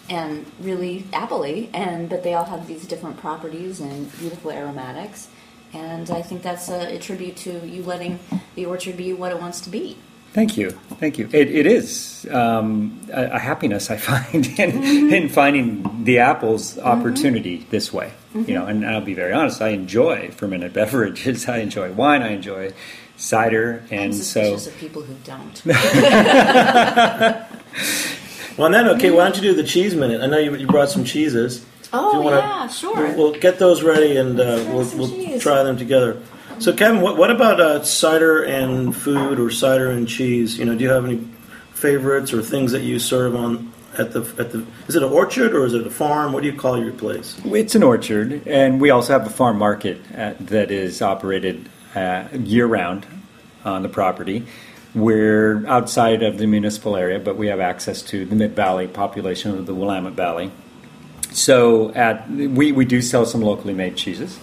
[0.09, 5.29] and really appley, and but they all have these different properties and beautiful aromatics.
[5.73, 8.19] And I think that's a, a tribute to you letting
[8.55, 9.99] the orchard be what it wants to be.
[10.33, 11.29] Thank you, thank you.
[11.33, 15.13] It, it is um, a, a happiness I find in, mm-hmm.
[15.13, 16.87] in finding the apples mm-hmm.
[16.87, 18.13] opportunity this way.
[18.35, 18.85] You know, mm-hmm.
[18.85, 19.63] and I'll be very honest.
[19.63, 21.49] I enjoy fermented beverages.
[21.49, 22.23] I enjoy wine.
[22.23, 22.75] I enjoy
[23.17, 25.63] cider, I'm and so suspicious of people who don't.
[28.57, 30.23] Well, on that note, Kay, why don't you do the cheese minute?
[30.23, 31.65] I know you, you brought some cheeses.
[31.93, 32.95] Oh, you wanna- yeah, sure.
[32.97, 36.23] We'll, we'll get those ready and uh, we'll, try we'll try them together.
[36.59, 40.59] So, Kevin, what, what about uh, cider and food or cider and cheese?
[40.59, 41.19] You know, do you have any
[41.75, 44.65] favorites or things that you serve on at the at the?
[44.89, 46.33] Is it an orchard or is it a farm?
[46.33, 47.39] What do you call your place?
[47.45, 52.25] It's an orchard, and we also have a farm market uh, that is operated uh,
[52.33, 53.07] year round
[53.65, 54.47] on the property.
[54.97, 59.51] We're outside of the municipal area, but we have access to the Mid Valley population
[59.51, 60.51] of the Willamette Valley.
[61.33, 64.39] So, at we, we do sell some locally made cheeses,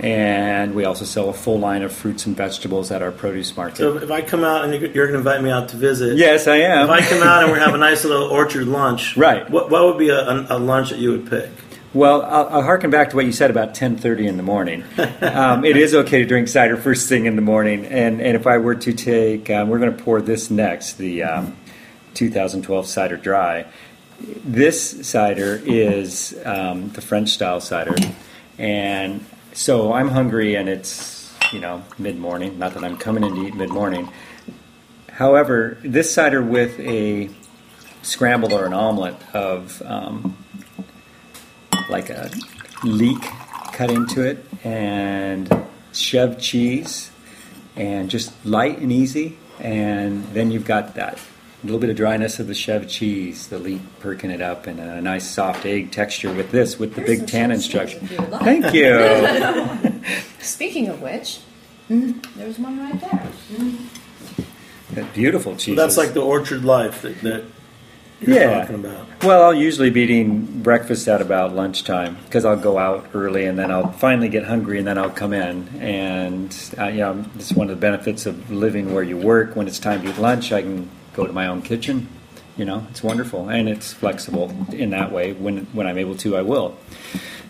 [0.00, 3.76] and we also sell a full line of fruits and vegetables at our produce market.
[3.76, 6.48] So, if I come out and you're going to invite me out to visit, yes,
[6.48, 6.84] I am.
[6.84, 9.48] If I come out and we have a nice little orchard lunch, Right.
[9.50, 11.50] What what would be a, a lunch that you would pick?
[11.94, 14.82] Well, I'll, I'll harken back to what you said about 10:30 in the morning.
[15.24, 18.46] Um, it is okay to drink cider first thing in the morning, and, and if
[18.46, 21.56] I were to take, um, we're going to pour this next, the um,
[22.14, 23.66] 2012 cider dry.
[24.44, 27.94] This cider is um, the French style cider,
[28.58, 32.58] and so I'm hungry, and it's you know mid morning.
[32.58, 34.08] Not that I'm coming in to eat mid morning.
[35.10, 37.30] However, this cider with a
[38.02, 40.43] scramble or an omelet of um,
[41.88, 42.30] like a
[42.82, 43.20] leek
[43.72, 45.52] cut into it and
[45.92, 47.10] chev cheese
[47.76, 49.36] and just light and easy.
[49.60, 51.18] And then you've got that
[51.62, 55.00] little bit of dryness of the chev cheese, the leek perking it up, and a
[55.00, 57.98] nice soft egg texture with this, with the Here's big some tannin structure.
[58.02, 58.42] if you would like.
[58.42, 60.02] Thank you.
[60.40, 61.40] Speaking of which,
[61.88, 63.30] mm, there's one right there.
[64.92, 65.76] That beautiful cheese.
[65.76, 67.44] That's like the orchard life that, that
[68.26, 68.60] you're Yeah.
[68.60, 69.06] talking about.
[69.22, 73.58] Well, I'll usually be eating breakfast at about lunchtime because I'll go out early and
[73.58, 75.68] then I'll finally get hungry and then I'll come in.
[75.80, 79.56] And, uh, you know, it's one of the benefits of living where you work.
[79.56, 82.08] When it's time to eat lunch, I can go to my own kitchen.
[82.56, 85.32] You know, it's wonderful and it's flexible in that way.
[85.32, 86.76] When, when I'm able to, I will.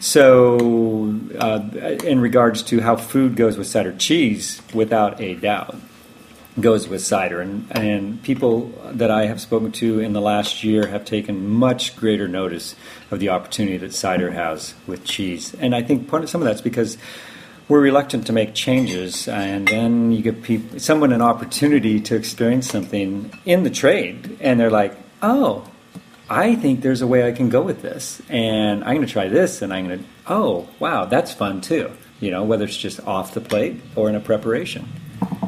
[0.01, 1.61] So, uh,
[2.05, 5.77] in regards to how food goes with cider cheese, without a doubt
[6.61, 7.41] goes with cider.
[7.41, 11.97] And, and people that I have spoken to in the last year have taken much
[11.97, 12.77] greater notice
[13.11, 15.55] of the opportunity that cider has with cheese.
[15.55, 16.97] And I think part of some of that's because
[17.69, 22.69] we're reluctant to make changes, and then you give people, someone an opportunity to experience
[22.69, 25.67] something in the trade, and they're like, oh,
[26.29, 29.29] I think there's a way I can go with this, and I'm going to try
[29.29, 31.91] this, and I'm going to, oh, wow, that's fun too.
[32.21, 34.87] You know, whether it's just off the plate or in a preparation.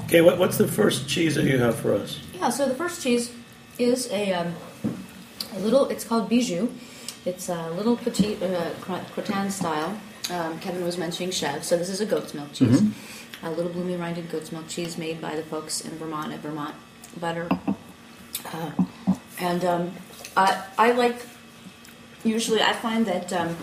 [0.06, 2.20] Okay, what, what's the first cheese that you have for us?
[2.34, 3.32] Yeah, so the first cheese
[3.76, 4.54] is a, um,
[5.52, 6.68] a little, it's called Bijou.
[7.24, 9.98] It's a little petite uh, cro- style.
[10.30, 12.82] Um, Kevin was mentioning Chev, so this is a goat's milk cheese.
[13.42, 16.76] A little bloomy rinded goat's milk cheese made by the folks in Vermont at Vermont
[17.20, 17.48] Butter.
[18.44, 18.70] Uh,
[19.40, 19.92] and um,
[20.36, 21.26] I, I like,
[22.22, 23.56] usually I find that um,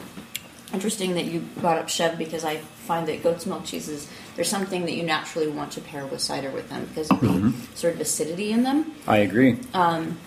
[0.73, 4.85] interesting that you brought up Chev because I find that goat's milk cheeses, there's something
[4.85, 7.75] that you naturally want to pair with cider with them because of the mm-hmm.
[7.75, 9.57] sort of acidity in them I agree.
[9.73, 10.17] Um,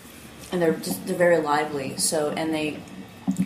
[0.52, 1.96] and they're just they're very lively.
[1.96, 2.78] So and they,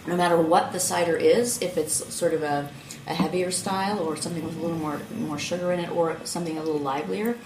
[0.07, 2.70] no matter what the cider is, if it's sort of a,
[3.07, 6.59] a heavier style or something with a little more more sugar in it, or something
[6.59, 7.37] a little livelier,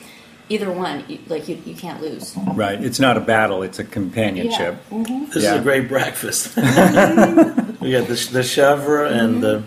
[0.48, 2.36] either one, you, like you, you can't lose.
[2.54, 2.82] Right.
[2.82, 4.76] It's not a battle, it's a companionship.
[4.90, 5.26] Mm-hmm.
[5.26, 6.56] This is a great breakfast.
[6.56, 9.62] we got the, the chèvre and the.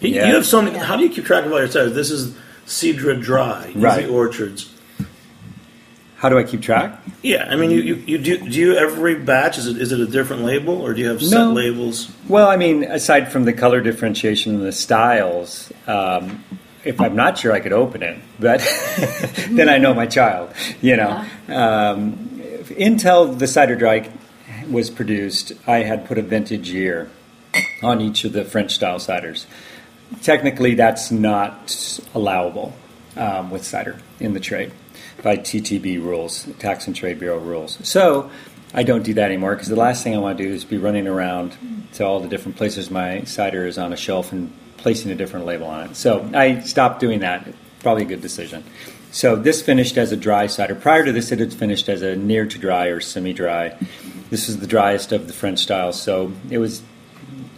[0.00, 0.28] You, Yeah.
[0.28, 0.78] you have so many.
[0.78, 1.92] How do you keep track of all your ciders?
[1.92, 2.36] This is
[2.68, 3.78] Cidre Dry, E.Z.
[3.78, 4.08] Right.
[4.08, 4.72] Orchards.
[6.16, 7.00] How do I keep track?
[7.22, 8.38] Yeah, I mean, you, you, you do.
[8.38, 9.56] Do you every batch?
[9.56, 11.52] Is it is it a different label, or do you have set No.
[11.52, 12.10] labels?
[12.28, 16.44] Well, I mean, aside from the color differentiation and the styles, um,
[16.84, 18.58] if I'm not sure, I could open it, but
[19.50, 20.52] then I know my child.
[20.82, 22.42] You know, um,
[22.78, 24.10] until the cider dry
[24.68, 27.10] was produced, I had put a vintage year
[27.82, 29.46] on each of the French style ciders.
[30.22, 32.74] Technically, that's not allowable
[33.16, 34.72] um, with cider in the trade
[35.22, 37.78] by TTB rules, Tax and Trade Bureau rules.
[37.82, 38.30] So
[38.72, 40.78] I don't do that anymore because the last thing I want to do is be
[40.78, 41.56] running around
[41.94, 45.46] to all the different places my cider is on a shelf and placing a different
[45.46, 45.96] label on it.
[45.96, 47.48] So I stopped doing that.
[47.80, 48.64] Probably a good decision.
[49.10, 50.74] So this finished as a dry cider.
[50.74, 53.76] Prior to this, it had finished as a near to dry or semi dry.
[54.30, 56.82] This is the driest of the French styles, so it was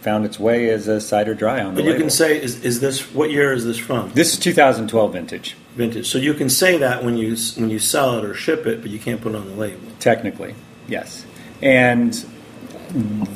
[0.01, 2.01] found its way as a cider dry on the But you label.
[2.03, 4.11] can say, is, is this what year is this from?
[4.13, 6.07] this is 2012 vintage, Vintage.
[6.07, 8.89] So you can say that when you when you sell it or ship it, but
[8.91, 9.87] you can't put it on the label.
[9.99, 10.53] technically,
[10.87, 11.25] yes.
[11.61, 12.13] And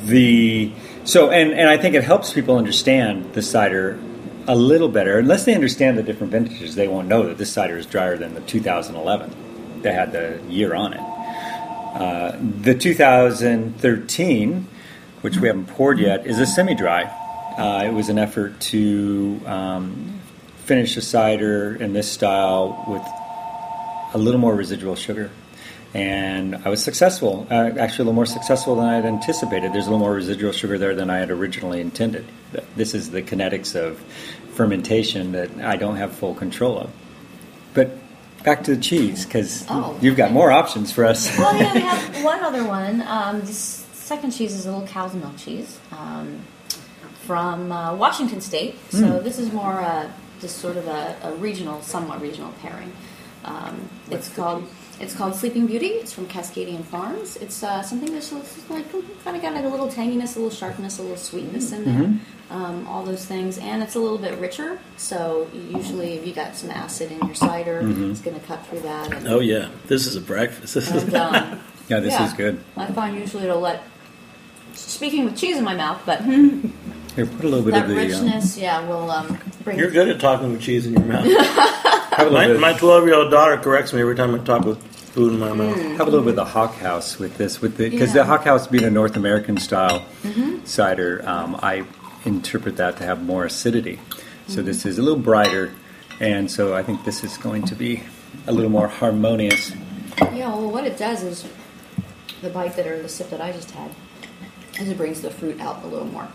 [0.04, 0.72] the
[1.04, 3.98] so and and I think it helps people understand the cider
[4.48, 5.18] a little better.
[5.18, 8.34] Unless they understand the different vintages, they won't know that this cider is drier than
[8.34, 11.00] the 2011 that had the year on it.
[11.00, 14.66] Uh, the 2013,
[15.22, 17.04] which we haven't poured yet, is a semi-dry.
[17.58, 20.20] Uh, it was an effort to um,
[20.64, 23.02] finish a cider in this style with
[24.14, 25.30] a little more residual sugar.
[25.94, 29.72] And I was successful, uh, actually a little more successful than I had anticipated.
[29.72, 32.26] There's a little more residual sugar there than I had originally intended.
[32.76, 33.98] This is the kinetics of
[34.54, 36.90] fermentation that I don't have full control of.
[37.72, 37.96] But
[38.44, 39.96] back to the cheese, because Oh.
[40.02, 41.36] you've got more options for us.
[41.38, 43.02] Well, yeah, we have one other one.
[43.06, 46.40] Um, this second cheese is a little cow's milk cheese um,
[47.26, 48.76] from uh, Washington State.
[48.90, 52.92] So this is more uh, just sort of a, a regional, somewhat regional pairing.
[53.44, 55.88] Um, it's called it's called Sleeping Beauty.
[55.88, 57.36] It's from Cascadian Farms.
[57.36, 58.32] It's uh, something that's
[58.70, 58.90] like
[59.24, 62.20] kind of got like a little tanginess, a little sharpness, a little sweetness in there.
[62.48, 64.78] Um, all those things, and it's a little bit richer.
[64.96, 68.80] So usually, if you got some acid in your cider, it's going to cut through
[68.80, 69.12] that.
[69.12, 70.74] And, Oh yeah, this is a breakfast.
[70.74, 72.26] This is and, um, yeah, this yeah.
[72.26, 72.62] is good.
[72.76, 73.82] I find usually it'll let.
[74.76, 76.22] Speaking with cheese in my mouth, but
[77.16, 77.94] Here, put a little bit that of the.
[77.96, 79.78] um, richness, yeah, will um, bring.
[79.78, 81.24] You're good at talking with cheese in your mouth.
[82.12, 82.78] have a my little bit.
[82.78, 85.76] 12 year old daughter corrects me every time I talk with food in my mouth.
[85.78, 85.96] Mm.
[85.96, 88.22] Have a little bit of the Hawk House with this, with the because Yeah.
[88.22, 90.04] the Hawk House being a North American style
[90.64, 91.84] cider, um, I
[92.26, 93.98] interpret that to have more acidity.
[94.48, 95.72] So this is a little brighter,
[96.20, 98.02] and so I think this is going to be
[98.46, 99.72] a little more harmonious.
[100.20, 101.46] Yeah, well, what it does is
[102.42, 103.90] the bite that or the sip that I just had
[104.80, 106.28] is it brings the fruit out a little more.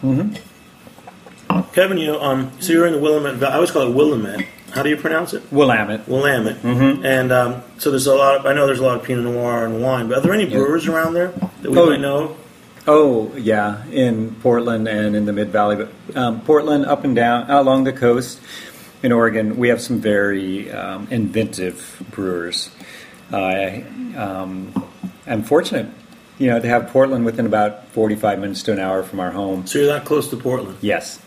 [1.73, 3.51] Kevin, you know, um, so you're in the Willamette Valley.
[3.53, 4.45] I always call it Willamette.
[4.71, 5.43] How do you pronounce it?
[5.51, 6.07] Willamette.
[6.07, 6.61] Willamette.
[6.61, 7.05] Mm-hmm.
[7.05, 9.65] And um, so there's a lot of, I know there's a lot of Pinot Noir
[9.65, 11.29] and wine, but are there any brewers around there
[11.61, 11.89] that we Oh.
[11.89, 12.37] might know?
[12.87, 17.49] Oh yeah, in Portland and in the Mid Valley, but um, Portland up and down
[17.51, 18.39] along the coast.
[19.03, 22.69] In Oregon, we have some very um, inventive brewers.
[23.31, 23.83] I
[24.17, 24.73] um,
[25.27, 25.87] am fortunate,
[26.41, 29.67] you know, to have Portland within about forty-five minutes to an hour from our home.
[29.67, 30.77] So you're that close to Portland.
[30.81, 31.21] Yes.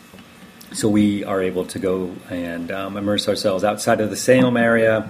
[0.73, 5.09] So we are able to go and um, immerse ourselves outside of the Salem area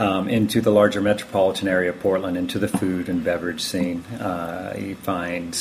[0.00, 4.02] um, into the larger metropolitan area of Portland, into the food and beverage scene.
[4.18, 5.56] Uh, you find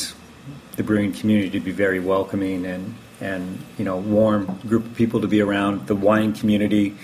[0.76, 5.22] the brewing community to be very welcoming and, and you know warm group of people
[5.22, 5.86] to be around.
[5.86, 6.96] The wine community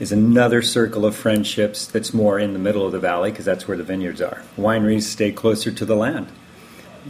[0.00, 3.68] is another circle of friendships that's more in the middle of the valley because that's
[3.68, 4.42] where the vineyards are.
[4.56, 6.28] Wineries stay closer to the land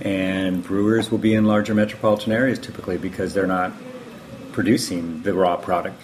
[0.01, 3.73] and brewers will be in larger metropolitan areas typically because they're not
[4.53, 6.01] producing the raw product.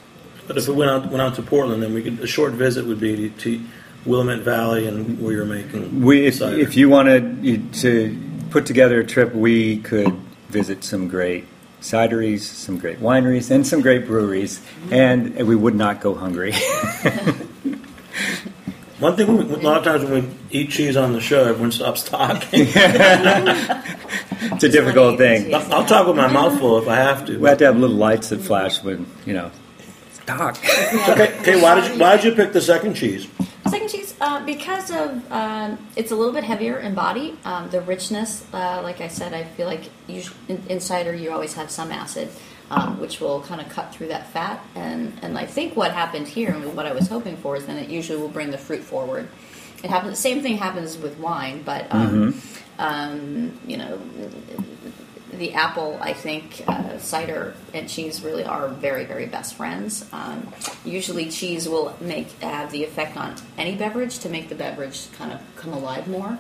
[0.47, 2.87] But if we went out went out to Portland, then we could a short visit
[2.87, 3.61] would be to
[4.07, 6.01] Willamette Valley and where you're making.
[6.01, 6.57] We, if, cider.
[6.57, 8.19] if you wanted to
[8.51, 10.15] put together a trip, we could
[10.49, 11.47] visit some great
[11.81, 14.61] cideries, some great wineries, and some great breweries,
[14.91, 16.53] and we would not go hungry.
[18.99, 21.71] One thing, we, a lot of times when we eat cheese on the show, everyone
[21.71, 22.49] stops talking.
[22.67, 22.75] it's
[24.65, 25.55] a difficult thing.
[25.55, 27.39] I'll, I'll talk with my mouth full if I have to.
[27.39, 29.53] We have to have little lights that flash when you know.
[30.27, 30.59] Talk.
[31.09, 31.63] Okay, okay.
[31.63, 33.29] Why did you why did you pick the second cheese?
[33.71, 37.37] Second cheese, uh, because of um, it's a little bit heavier in body.
[37.45, 41.31] Um, the richness, uh, like I said, I feel like you, in, in cider you
[41.33, 42.29] always have some acid,
[42.71, 44.65] um, which will kind of cut through that fat.
[44.75, 47.79] And and I think what happened here, and what I was hoping for, is then
[47.79, 49.29] it usually will bring the fruit forward.
[49.83, 50.13] It happens.
[50.13, 52.41] The same thing happens with wine, but um,
[52.79, 54.01] um, you know,
[55.39, 60.05] the apple, I think, uh, cider and cheese really are very, very best friends.
[60.13, 60.53] Um,
[60.85, 65.33] usually, cheese will make have the effect on any beverage to make the beverage kind
[65.33, 66.39] of come alive more.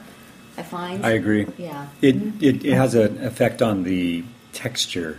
[0.57, 1.07] I find.
[1.07, 1.47] I agree.
[1.57, 1.87] Yeah.
[2.03, 5.19] It, it, it has an effect on the texture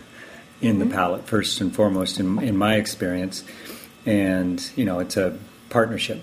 [0.61, 3.45] in the palate, first and foremost, in, in my experience.
[4.05, 5.37] And, you know, it's a
[5.69, 6.21] partnership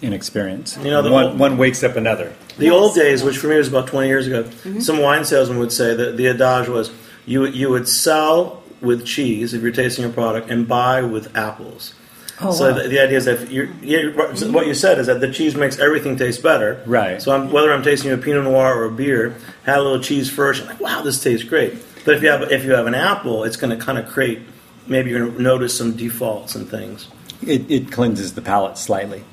[0.00, 0.76] in experience.
[0.78, 2.34] You know, the one, old- one wakes up another.
[2.56, 4.80] The old days, which for me was about 20 years ago, mm-hmm.
[4.80, 6.90] some wine salesman would say that the adage was
[7.26, 11.94] you you would sell with cheese if you're tasting a product and buy with apples.
[12.40, 14.12] Oh, so the, the idea is that you're, you're,
[14.52, 16.80] what you said is that the cheese makes everything taste better.
[16.86, 17.20] Right.
[17.20, 20.30] So I'm, whether I'm tasting a Pinot Noir or a beer, had a little cheese
[20.30, 21.74] first, I'm like, wow, this tastes great.
[22.04, 24.40] But if you have if you have an apple, it's going to kind of create.
[24.86, 27.08] Maybe you're going to notice some defaults and things.
[27.42, 29.24] It, it cleanses the palate slightly,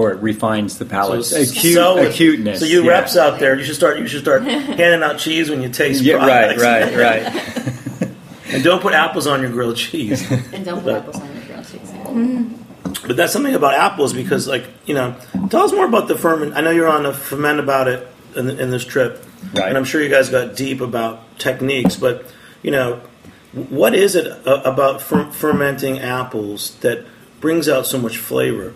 [0.00, 1.24] or it refines the palate.
[1.26, 2.60] So Acute, sell with- acuteness.
[2.60, 2.90] So you yeah.
[2.90, 3.98] reps out there, you should start.
[3.98, 6.02] You should start handing out cheese when you taste.
[6.02, 6.62] Yeah, right, products.
[6.62, 6.96] right,
[8.02, 8.10] right.
[8.52, 10.28] And don't put apples on your grilled cheese.
[10.52, 11.90] and don't put apples on your grilled cheese.
[11.90, 13.06] Mm-hmm.
[13.06, 15.14] but that's something about apples because, like, you know,
[15.50, 16.54] tell us more about the ferment.
[16.56, 19.68] I know you're on a ferment about it in, in this trip, Right.
[19.68, 21.96] and I'm sure you guys got deep about techniques.
[21.96, 22.26] But
[22.62, 23.00] you know,
[23.52, 27.04] what is it about fer- fermenting apples that
[27.40, 28.74] brings out so much flavor?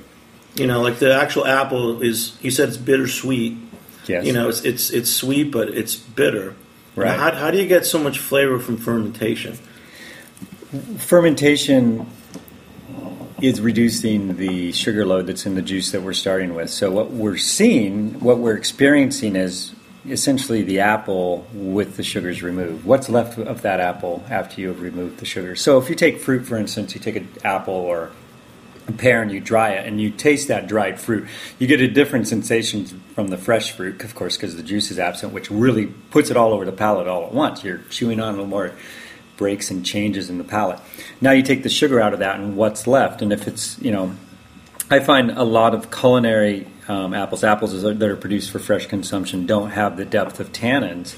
[0.55, 2.37] You know, like the actual apple is.
[2.41, 3.59] You said it's bittersweet.
[4.07, 4.27] Yes.
[4.27, 6.55] You know, it's it's it's sweet, but it's bitter.
[6.97, 7.09] Right.
[7.09, 9.59] Now, How, how do you get so much flavor from fermentation?
[10.99, 12.07] fermentation
[13.41, 16.71] is reducing the sugar load that's in the juice that we're starting with.
[16.71, 19.75] So what we're seeing, what we're experiencing is
[20.09, 22.85] essentially the apple with the sugars removed.
[22.85, 25.57] What's left of that apple after you have removed the sugar?
[25.57, 28.11] So if you take fruit, for instance, you take an apple or
[28.87, 31.27] a pear and you dry it and you taste that dried fruit,
[31.59, 34.99] you get a different sensation from the fresh fruit, of course, because the juice is
[34.99, 37.65] absent, which really puts it all over the palate all at once.
[37.65, 38.73] You're chewing on a little more
[39.37, 40.79] breaks and changes in the palate.
[41.21, 43.91] Now you take the sugar out of that and what's left, and if it's, you
[43.91, 44.15] know,
[44.91, 49.47] I find a lot of culinary um, apples, apples that are produced for fresh consumption,
[49.47, 51.17] don't have the depth of tannins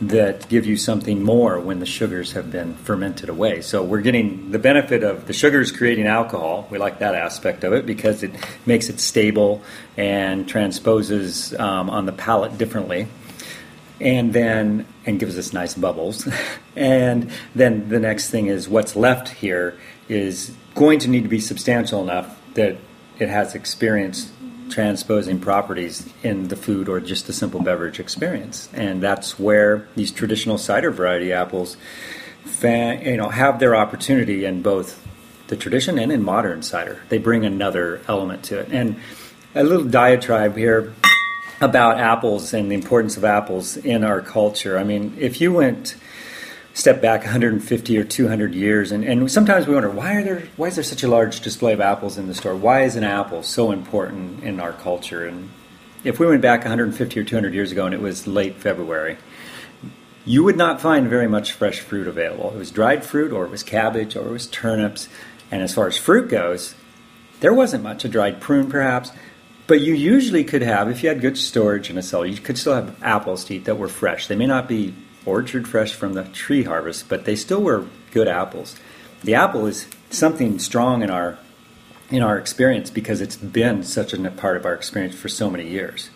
[0.00, 3.62] that give you something more when the sugars have been fermented away.
[3.62, 6.66] So we're getting the benefit of the sugars creating alcohol.
[6.70, 8.32] We like that aspect of it because it
[8.66, 9.62] makes it stable
[9.96, 13.06] and transposes um, on the palate differently
[14.00, 16.28] and then and gives us nice bubbles
[16.76, 21.40] and then the next thing is what's left here is going to need to be
[21.40, 22.76] substantial enough that
[23.18, 24.32] it has experience
[24.70, 28.68] transposing properties in the food or just the simple beverage experience.
[28.72, 31.76] And that's where these traditional cider variety apples
[32.62, 35.06] you know have their opportunity in both
[35.48, 37.00] the tradition and in modern cider.
[37.08, 38.68] They bring another element to it.
[38.70, 38.96] And
[39.54, 40.92] a little diatribe here
[41.60, 44.78] about apples and the importance of apples in our culture.
[44.78, 45.96] I mean, if you went
[46.74, 50.66] step back 150 or 200 years and, and sometimes we wonder why are there why
[50.66, 52.54] is there such a large display of apples in the store?
[52.54, 55.24] Why is an apple so important in our culture?
[55.24, 55.50] And
[56.02, 59.16] if we went back 150 or 200 years ago and it was late february
[60.26, 62.50] you would not find very much fresh fruit available.
[62.50, 65.08] It was dried fruit or it was cabbage or it was turnips.
[65.50, 66.74] And as far as fruit goes
[67.38, 69.12] there wasn't much a dried prune perhaps
[69.68, 72.58] but you usually could have if you had good storage in a cellar you could
[72.58, 74.26] still have apples to eat that were fresh.
[74.26, 74.92] They may not be
[75.26, 78.76] orchard fresh from the tree harvest, but they still were good apples.
[79.22, 81.38] The apple is something strong in our
[82.10, 85.66] in our experience because it's been such a part of our experience for so many
[85.68, 86.10] years.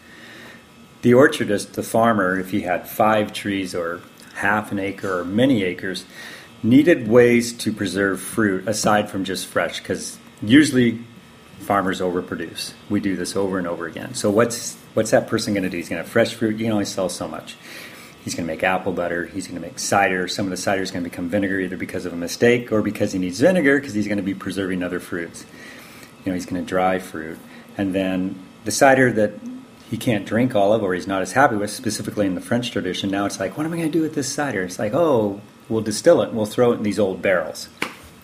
[1.02, 4.02] The orchardist, the farmer, if he had five trees or
[4.34, 6.04] half an acre or many acres,
[6.62, 10.98] needed ways to preserve fruit aside from just fresh because usually
[11.60, 12.72] farmers overproduce.
[12.88, 14.14] We do this over and over again.
[14.14, 15.76] So what's what's that person going to do?
[15.76, 16.58] He's going to have fresh fruit.
[16.58, 17.56] You can only sell so much.
[18.28, 19.24] He's going to make apple butter.
[19.24, 20.28] He's going to make cider.
[20.28, 22.82] Some of the cider is going to become vinegar either because of a mistake or
[22.82, 25.46] because he needs vinegar because he's going to be preserving other fruits.
[26.26, 27.38] You know, he's going to dry fruit.
[27.78, 29.32] And then the cider that
[29.88, 32.70] he can't drink all of or he's not as happy with, specifically in the French
[32.70, 34.62] tradition, now it's like, what am I going to do with this cider?
[34.62, 37.70] It's like, oh, we'll distill it we'll throw it in these old barrels.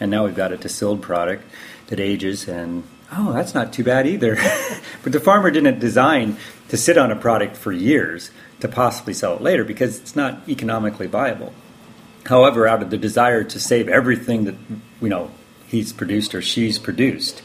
[0.00, 1.44] And now we've got a distilled product
[1.86, 4.36] that ages and oh, that's not too bad either.
[5.02, 6.36] but the farmer didn't design
[6.68, 8.30] to sit on a product for years
[8.64, 11.52] to possibly sell it later because it's not economically viable.
[12.24, 14.54] However, out of the desire to save everything that
[15.02, 15.30] you know
[15.66, 17.42] he's produced or she's produced,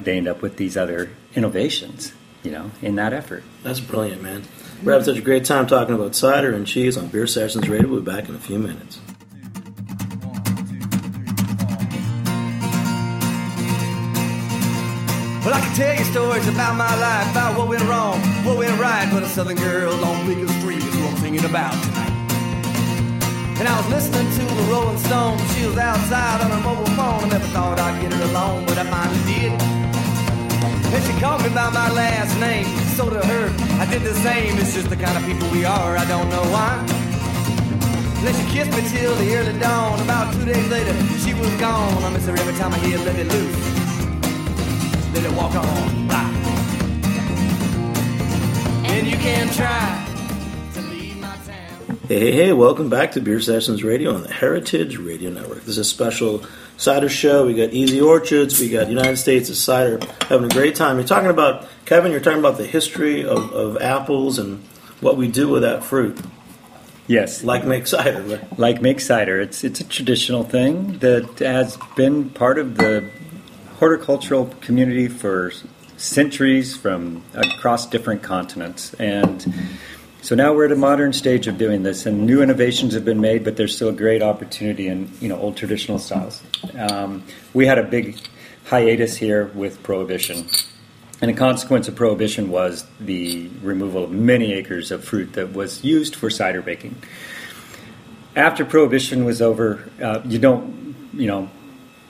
[0.00, 2.12] they end up with these other innovations.
[2.42, 3.44] You know, in that effort.
[3.62, 4.44] That's brilliant, man.
[4.82, 7.86] We're having such a great time talking about cider and cheese on Beer Sessions Radio.
[7.86, 8.98] We'll be back in a few minutes.
[15.74, 19.28] Tell you stories about my life, about what went wrong, what went right, but a
[19.28, 22.10] southern girl on Beacon Street is what I'm thinking about tonight.
[23.60, 25.40] And I was listening to the Rolling Stones.
[25.54, 27.24] She was outside on her mobile phone.
[27.24, 29.52] I never thought I'd get her alone, but I finally did.
[30.94, 32.66] And she called me by my last name.
[32.96, 33.46] So to her,
[33.80, 34.58] I did the same.
[34.58, 35.96] It's just the kind of people we are.
[35.96, 36.84] I don't know why.
[38.24, 40.00] Then she kissed me till the early dawn.
[40.00, 42.02] About two days later, she was gone.
[42.02, 43.89] I miss her every time I hear "Let It Loose."
[45.20, 46.14] Let it walk on by.
[48.88, 50.06] And you can try
[50.72, 51.98] to leave my town.
[52.08, 55.58] Hey, hey, hey, welcome back to Beer Sessions Radio on the Heritage Radio Network.
[55.58, 56.42] This is a special
[56.78, 57.44] cider show.
[57.44, 58.00] We got E.Z.
[58.00, 60.96] Orchards, we got United States of Cider, having a great time.
[60.96, 64.64] You're talking about, Kevin, you're talking about the history of, of apples and
[65.02, 66.18] what we do with that fruit.
[67.08, 68.58] Yes, Like make cider, right?
[68.58, 69.38] like make cider.
[69.38, 73.10] It's it's a traditional thing that has been part of the
[73.80, 75.50] horticultural community for
[75.96, 78.92] centuries from across different continents.
[78.94, 79.54] And
[80.20, 83.22] so now we're at a modern stage of doing this and new innovations have been
[83.22, 86.42] made but there's still a great opportunity in you know old traditional styles.
[86.78, 87.24] Um,
[87.54, 88.18] we had a big
[88.66, 90.46] hiatus here with prohibition
[91.22, 95.82] and a consequence of prohibition was the removal of many acres of fruit that was
[95.82, 96.96] used for cider baking.
[98.36, 101.48] After prohibition was over uh, you don't you know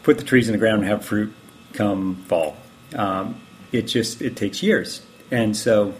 [0.02, 1.32] put the trees in the ground and have fruit
[1.72, 2.56] come fall.
[2.94, 3.40] Um,
[3.72, 5.94] it just it takes years, and so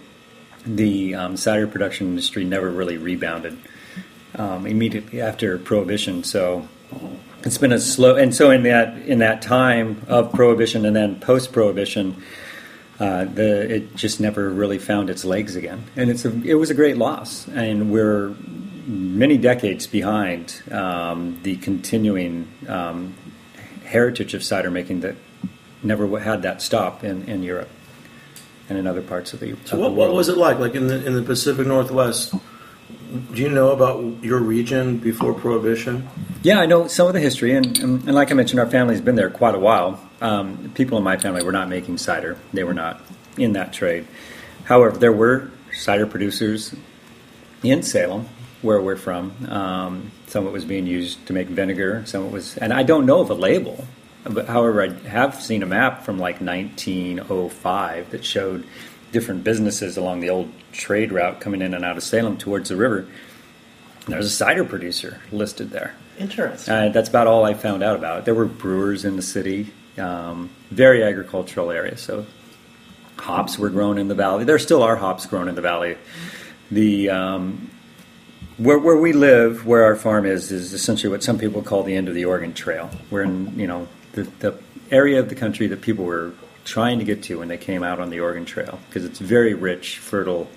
[0.67, 3.57] the um, cider production industry never really rebounded
[4.35, 6.25] um, immediately after prohibition.
[6.25, 6.69] So
[7.43, 11.21] it's been a slow, and so in that in that time of prohibition and then
[11.21, 12.23] post prohibition.
[12.99, 16.69] Uh, the it just never really found its legs again, and it's a it was
[16.69, 18.35] a great loss, and we're
[18.87, 23.15] many decades behind um, the continuing um,
[23.85, 25.17] heritage of cider making that
[25.83, 27.69] never had that stop in, in Europe
[28.69, 30.59] and in other parts of the, So of what, the what was it like?
[30.59, 32.35] Like in the in the Pacific Northwest,
[33.33, 36.09] do you know about your region before Prohibition?
[36.43, 39.01] Yeah, I know some of the history, and, and, and like I mentioned, our family's
[39.01, 40.01] been there quite a while.
[40.21, 43.01] Um, people in my family were not making cider; they were not
[43.37, 44.07] in that trade.
[44.65, 46.75] However, there were cider producers
[47.63, 48.29] in Salem,
[48.63, 49.35] where we're from.
[49.49, 52.05] Um, some of it was being used to make vinegar.
[52.07, 53.85] Some of it was, and I don't know of a label.
[54.25, 58.67] But however, I have seen a map from like 1905 that showed
[59.13, 62.77] different businesses along the old trade route coming in and out of Salem towards the
[62.77, 63.07] river.
[64.07, 65.95] There's a cider producer listed there.
[66.19, 66.75] Interesting.
[66.75, 68.25] Uh, that's about all I found out about it.
[68.27, 71.97] There were brewers in the city, um, very agricultural area.
[71.97, 72.27] So
[73.19, 74.45] hops were grown in the valley.
[74.45, 75.97] There still are hops grown in the valley.
[76.71, 77.71] The um,
[78.59, 81.95] where, where we live, where our farm is, is essentially what some people call the
[81.95, 82.91] end of the Oregon Trail.
[83.11, 84.59] We're in you know the, the
[84.91, 86.33] area of the country that people were
[86.65, 89.55] trying to get to when they came out on the Oregon Trail because it's very
[89.55, 90.49] rich, fertile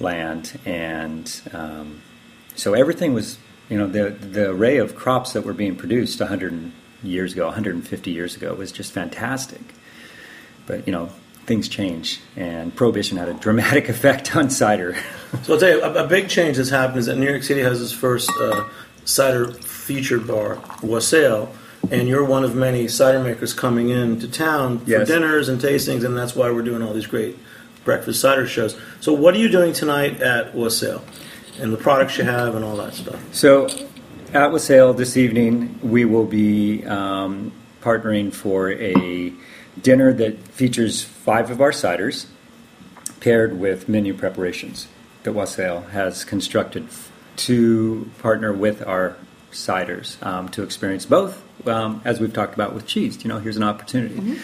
[0.00, 2.00] land, and um,
[2.54, 6.72] so everything was, you know, the the array of crops that were being produced 100
[7.02, 9.60] years ago, 150 years ago, was just fantastic.
[10.66, 11.10] But you know,
[11.46, 14.96] things change, and prohibition had a dramatic effect on cider.
[15.42, 17.60] So I'll tell you, a, a big change that's happened is that New York City
[17.60, 18.66] has its first uh,
[19.04, 21.52] cider featured bar, Wassail,
[21.90, 25.08] and you're one of many cider makers coming in to town for Yes.
[25.08, 27.38] dinners and tastings, and that's why we're doing all these great
[27.84, 28.76] breakfast cider shows.
[29.00, 31.02] So what are you doing tonight at Wassail?
[31.60, 33.18] And the products you have and all that stuff.
[33.32, 33.68] So,
[34.32, 37.50] at Wassail this evening, we will be um,
[37.82, 39.32] partnering for a
[39.82, 42.26] dinner that features five of our ciders
[43.20, 44.86] paired with menu preparations
[45.24, 49.16] that Wassail has constructed f- to partner with our
[49.50, 53.22] ciders um, to experience both, um, as we've talked about with cheese.
[53.24, 54.38] You know, here's an opportunity.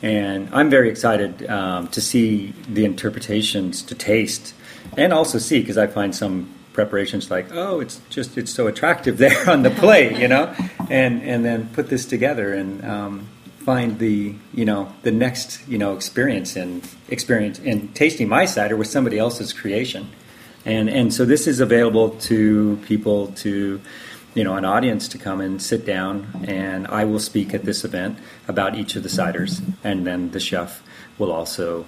[0.00, 4.54] And I'm very excited um, to see the interpretations, to taste,
[4.96, 9.18] and also see because I find some preparations like, oh, it's just it's so attractive
[9.24, 10.54] there on the plate, you know,
[10.88, 15.76] and and then put this together and um, find the you know the next you
[15.76, 20.08] know experience in experience in tasting my cider with somebody else's creation,
[20.64, 23.80] and and so this is available to people to
[24.38, 27.84] you know, an audience to come and sit down, and I will speak at this
[27.84, 30.80] event about each of the ciders, and then the chef
[31.18, 31.86] will also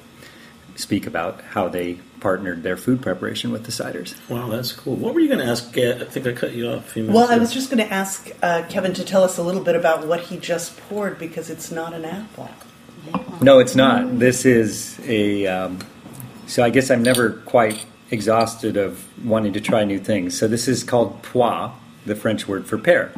[0.75, 4.17] speak about how they partnered their food preparation with the ciders.
[4.29, 4.97] Wow, that's cool.
[4.97, 5.79] What were you going to ask?
[5.79, 7.95] I think I cut you off a few minutes Well, I was just going to
[7.95, 11.51] ask uh, Kevin to tell us a little bit about what he just poured because
[11.51, 12.51] it's not an apple.
[13.41, 14.19] No, it's not.
[14.19, 15.47] This is a.
[15.47, 15.79] Um,
[16.49, 20.37] so I guess I'm never quite exhausted of wanting to try new things.
[20.37, 21.71] So this is called pois,
[22.11, 23.13] the French word for pear.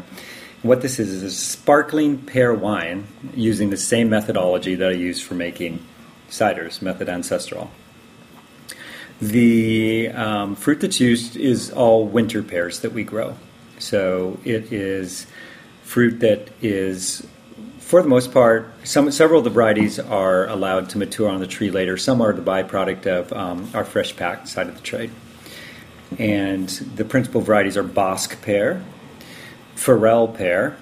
[0.62, 5.20] What this is is a sparkling pear wine using the same methodology that I use
[5.20, 5.84] for making
[6.30, 7.68] ciders, méthode ancestrale.
[9.20, 13.36] The um, fruit that's used is all winter pears that we grow.
[13.78, 15.26] So it is
[15.82, 17.26] fruit that is,
[17.78, 21.46] for the most part, some several of the varieties are allowed to mature on the
[21.46, 21.96] tree later.
[21.96, 25.10] Some are the byproduct of um, our fresh packed side of the trade.
[26.18, 28.82] And the principal varieties are Bosc pear,
[29.74, 30.76] Forelle pear,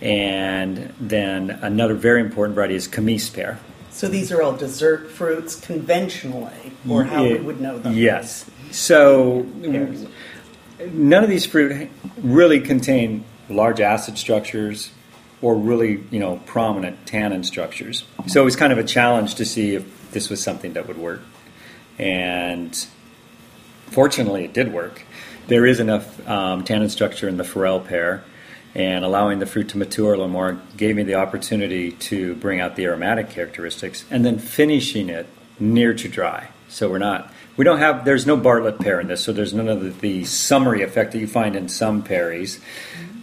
[0.00, 3.58] and then another very important variety is Comice pear.
[3.90, 7.94] So these are all dessert fruits conventionally, or how we Yeah, would know them.
[7.94, 8.48] Yes.
[8.70, 10.06] So Pears.
[10.92, 11.90] none of these fruit
[12.22, 14.92] really contain large acid structures
[15.40, 18.04] or really, you know, prominent tannin structures.
[18.26, 20.98] So it was kind of a challenge to see if this was something that would
[20.98, 21.22] work.
[21.98, 22.86] And
[23.90, 25.02] fortunately, it did work.
[25.46, 28.22] There is enough um, tannin structure in the Forelle pear,
[28.74, 32.60] and allowing the fruit to mature a little more gave me the opportunity to bring
[32.60, 35.26] out the aromatic characteristics, and then finishing it
[35.58, 36.48] near to dry.
[36.68, 39.68] So we're not, we don't have, there's no Bartlett pear in this, so there's none
[39.68, 42.60] of the, the summery effect that you find in some perries.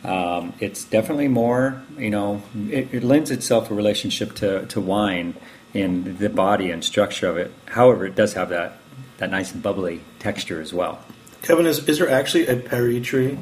[0.03, 5.35] Um, it's definitely more, you know, it, it lends itself a relationship to, to wine
[5.73, 7.51] in the body and structure of it.
[7.65, 8.77] However, it does have that,
[9.17, 10.99] that nice bubbly texture as well.
[11.41, 13.37] Kevin, is, is there actually a Perry tree?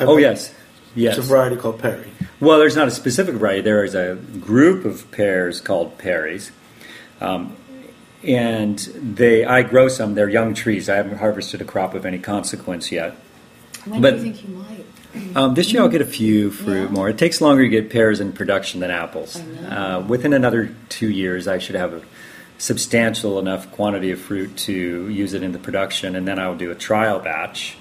[0.00, 0.54] Oh, yes.
[0.94, 1.16] Yes.
[1.16, 2.10] It's a variety called Perry.
[2.40, 3.62] Well, there's not a specific variety.
[3.62, 6.50] There is a group of pears called pearies,
[7.20, 7.56] um,
[8.24, 9.44] and they.
[9.44, 10.14] I grow some.
[10.14, 10.88] They're young trees.
[10.88, 13.14] I haven't harvested a crop of any consequence yet.
[13.86, 15.36] When But- do you think you might?
[15.36, 16.88] Um, this year I'll get a few fruit Yeah.
[16.90, 17.08] more.
[17.08, 19.40] It takes longer to get pears in production than apples.
[19.68, 22.00] Uh, within another two years, I should have a
[22.62, 26.70] substantial enough quantity of fruit to use it in the production, and then I'll do
[26.70, 27.76] a trial batch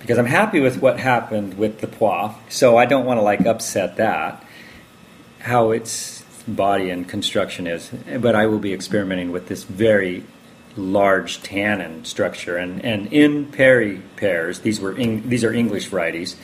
[0.00, 2.32] because I'm happy with what happened with the pois.
[2.48, 4.42] So I don't want to like upset that
[5.38, 7.92] how its body and construction is.
[8.18, 10.24] But I will be experimenting with this very
[10.76, 16.34] large tannin structure, and, and in Perry pears, these were these are English varieties.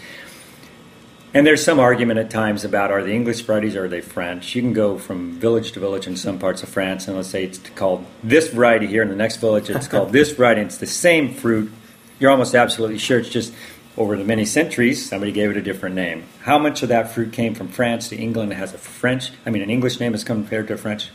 [1.35, 4.55] And there's some argument at times about are they English varieties or are they French?
[4.55, 7.45] You can go from village to village in some parts of France, and let's say
[7.45, 10.61] it's called this variety here, in the next village it's called this variety.
[10.61, 11.73] And it's the same fruit.
[12.21, 13.55] You're almost absolutely sure it's just
[13.97, 16.25] over the many centuries somebody gave it a different name.
[16.43, 18.53] How much of that fruit came from France to England?
[18.53, 21.11] It has a French, I mean, an English name is compared to a French.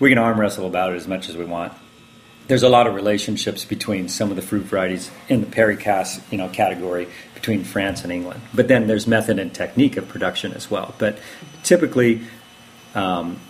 [0.00, 1.72] We can arm wrestle about it as much as we want
[2.48, 6.38] there's a lot of relationships between some of the fruit varieties in the pericast you
[6.38, 8.40] know category between France and England.
[8.54, 10.94] But then there's method and technique of production as well.
[10.98, 11.18] But
[11.62, 12.22] typically,
[12.94, 13.40] um,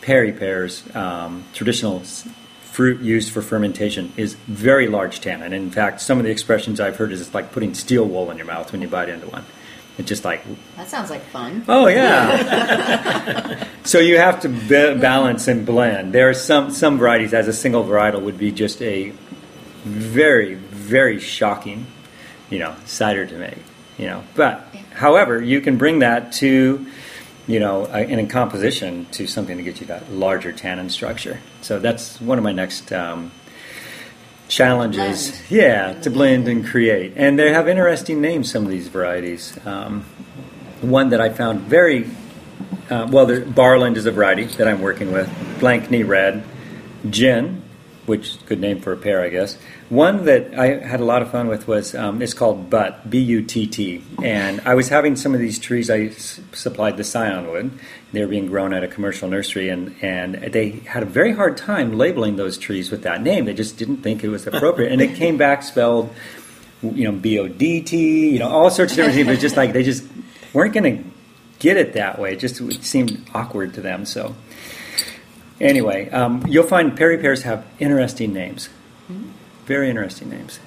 [0.00, 5.52] perry pears, um, traditional fruit used for fermentation, is very large tannin.
[5.52, 8.36] In fact, some of the expressions I've heard is it's like putting steel wool in
[8.36, 9.44] your mouth when you bite into one.
[9.98, 10.42] It's just like
[10.76, 11.64] That sounds like fun.
[11.68, 13.64] Oh yeah.
[13.84, 16.12] so you have to ba- balance and blend.
[16.12, 19.12] There are some some varieties as a single varietal would be just a
[19.84, 21.86] very very shocking,
[22.50, 23.58] you know, cider to make.
[23.96, 26.86] You know, but however, you can bring that to
[27.46, 31.38] you know, a- in a composition to something to get you that larger tannin structure.
[31.62, 33.30] So that's one of my next um,
[34.48, 35.30] challenges.
[35.30, 35.50] Blend.
[35.50, 37.14] Yeah, to blend and create.
[37.16, 39.58] And they have interesting names, some of these varieties.
[39.66, 40.04] Um,
[40.80, 42.08] one that I found very
[42.90, 45.28] uh, well, there, Barland is a variety that I'm working with.
[45.58, 46.44] Blakeney Red,
[47.08, 47.62] Gin,
[48.06, 49.58] which good name for a pair, I guess.
[49.88, 53.18] One that I had a lot of fun with was um, it's called Butt, B
[53.18, 54.02] U T T.
[54.22, 55.90] And I was having some of these trees.
[55.90, 57.70] I s- supplied the scion wood.
[58.12, 61.56] They were being grown at a commercial nursery, and and they had a very hard
[61.56, 63.44] time labeling those trees with that name.
[63.44, 66.14] They just didn't think it was appropriate, and it came back spelled
[66.82, 69.26] you know, B O D T, you know, all sorts of different things.
[69.26, 70.04] But it's just like they just
[70.52, 71.04] weren't going to
[71.58, 72.32] get it that way.
[72.32, 74.04] It just it seemed awkward to them.
[74.04, 74.34] So,
[75.60, 78.68] anyway, um, you'll find Perry pears have interesting names,
[79.64, 80.60] very interesting names.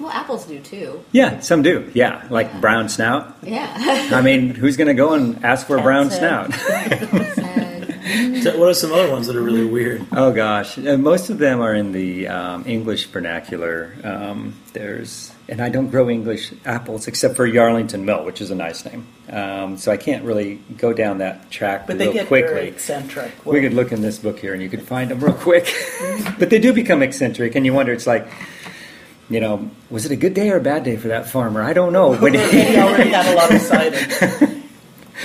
[0.00, 1.04] Well, apples do too.
[1.10, 1.90] Yeah, some do.
[1.92, 3.36] Yeah, like brown snout.
[3.42, 3.74] Yeah.
[4.12, 7.74] I mean, who's going to go and ask for a brown That's snout?
[8.42, 10.06] So what are some other ones that are really weird?
[10.12, 13.92] Oh gosh, uh, most of them are in the um, English vernacular.
[14.04, 18.54] Um, there's, and I don't grow English apples except for Yarlington Mill, which is a
[18.54, 19.06] nice name.
[19.30, 22.54] Um, so I can't really go down that track But they real get quickly.
[22.54, 23.32] very eccentric.
[23.44, 25.66] we could look in this book here, and you could find them real quick.
[26.38, 28.26] but they do become eccentric, and you wonder, it's like,
[29.28, 31.62] you know, was it a good day or a bad day for that farmer?
[31.62, 32.16] I don't know.
[32.20, 34.54] But he already had a lot of cider.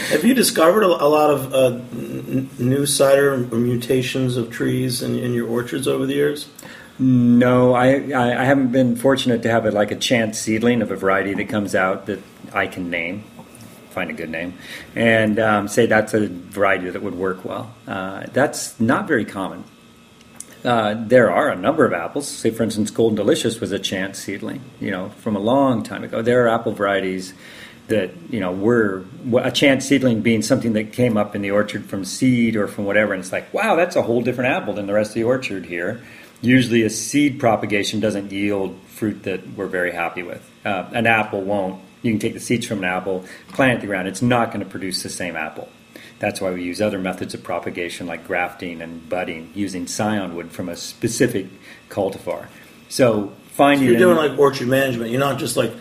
[0.09, 5.33] Have you discovered a, lot of uh, n- new cider mutations of trees in, in
[5.33, 6.49] your orchards over the years?
[6.97, 10.91] No, I, I I haven't been fortunate to have a, like a chance seedling of
[10.91, 12.19] a variety that comes out that
[12.53, 13.23] I can name,
[13.89, 14.53] find a good name,
[14.95, 17.73] and um, say that's a variety that would work well.
[17.87, 19.63] Uh, that's not very common.
[20.63, 22.27] Uh, there are a number of apples.
[22.27, 26.03] Say, for instance, Golden Delicious was a chance seedling, you know, from a long time
[26.03, 26.21] ago.
[26.21, 27.33] There are apple varieties
[27.87, 29.03] that you know were
[29.39, 32.85] a chance seedling being something that came up in the orchard from seed or from
[32.85, 35.23] whatever, and it's like, wow, that's a whole different apple than the rest of the
[35.23, 36.01] orchard here.
[36.41, 40.49] Usually, a seed propagation doesn't yield fruit that we're very happy with.
[40.65, 41.81] Uh, an apple won't.
[42.01, 44.07] You can take the seeds from an apple, plant it the ground.
[44.07, 45.69] It's not going to produce the same apple.
[46.19, 50.51] That's why we use other methods of propagation like grafting and budding, using scion wood
[50.51, 51.47] from a specific
[51.89, 52.47] cultivar.
[52.89, 55.11] So finding You're doing an- like orchard management.
[55.11, 55.73] You're not just like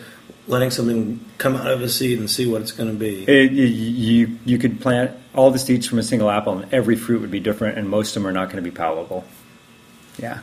[0.47, 3.23] letting something come out of a seed and see what it's going to be.
[3.23, 6.95] It, you, you you could plant all the seeds from a single apple, and every
[6.95, 9.23] fruit would be different, and most of them are not going to be palatable.
[10.17, 10.41] Yeah,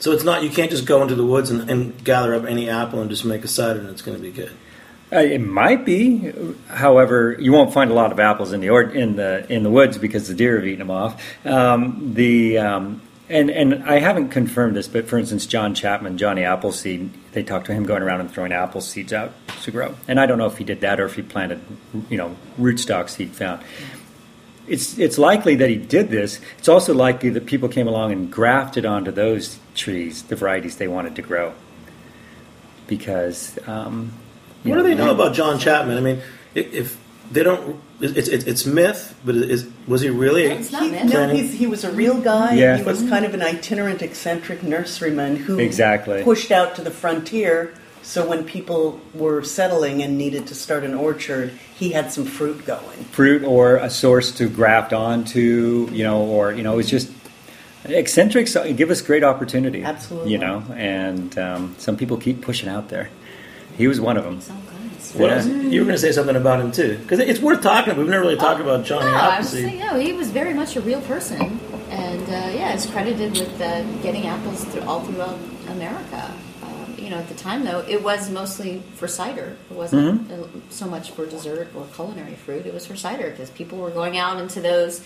[0.00, 2.68] So it's not you can't just go into the woods and, and gather up any
[2.68, 4.52] apple and just make a cider and it's going to be good.
[5.12, 6.32] Uh, it might be.
[6.68, 9.70] However, you won't find a lot of apples in the or, in the in the
[9.70, 11.22] woods because the deer have eaten them off.
[11.46, 16.44] Um, the um, and and I haven't confirmed this, but for instance, John Chapman, Johnny
[16.44, 19.32] Appleseed, they talked to him going around and throwing apple seeds out
[19.62, 19.94] to grow.
[20.06, 21.60] And I don't know if he did that or if he planted,
[22.10, 23.62] you know, rootstocks he'd found.
[24.66, 26.40] it's it's likely that he did this.
[26.58, 30.88] It's also likely that people came along and grafted onto those trees the varieties they
[30.88, 31.54] wanted to grow.
[32.86, 34.12] Because um,
[34.64, 35.96] What do they know about John Chapman?
[35.96, 36.22] I mean,
[36.54, 36.98] if, if
[37.30, 40.44] they don't, it's, it's, it's myth, but is, was he really?
[40.44, 41.12] It's not He, myth.
[41.12, 42.54] no, he's, he was a real guy.
[42.54, 42.76] Yeah.
[42.76, 46.22] He was kind of an itinerant, eccentric nurseryman who Exactly.
[46.22, 47.74] pushed out to the frontier.
[48.02, 52.64] So when people were settling and needed to start an orchard, he had some fruit
[52.64, 53.04] going.
[53.12, 57.10] fruit or a source to graft onto, you know, or you know, it's just
[57.84, 59.82] eccentrics give us great opportunity.
[59.82, 60.32] Absolutely.
[60.32, 63.10] you know, and um, some people keep pushing out there.
[63.78, 64.40] He was one of them.
[64.42, 65.14] Some kinds.
[65.14, 65.44] What Yeah.
[65.46, 67.92] You were going to say something about him too, because it's worth talking.
[67.92, 67.98] about.
[68.02, 69.64] We've never really talked about Johnny No, I was Appleseed.
[69.64, 71.58] saying, no, he was very much a real person,
[71.90, 75.38] and uh, yeah, is credited with uh, getting apples through, all throughout
[75.70, 76.30] America.
[76.64, 79.56] Um, you know, at the time though, it was mostly for cider.
[79.70, 82.66] It wasn't uh, so much for dessert or culinary fruit.
[82.66, 85.00] It was for cider because people were going out into those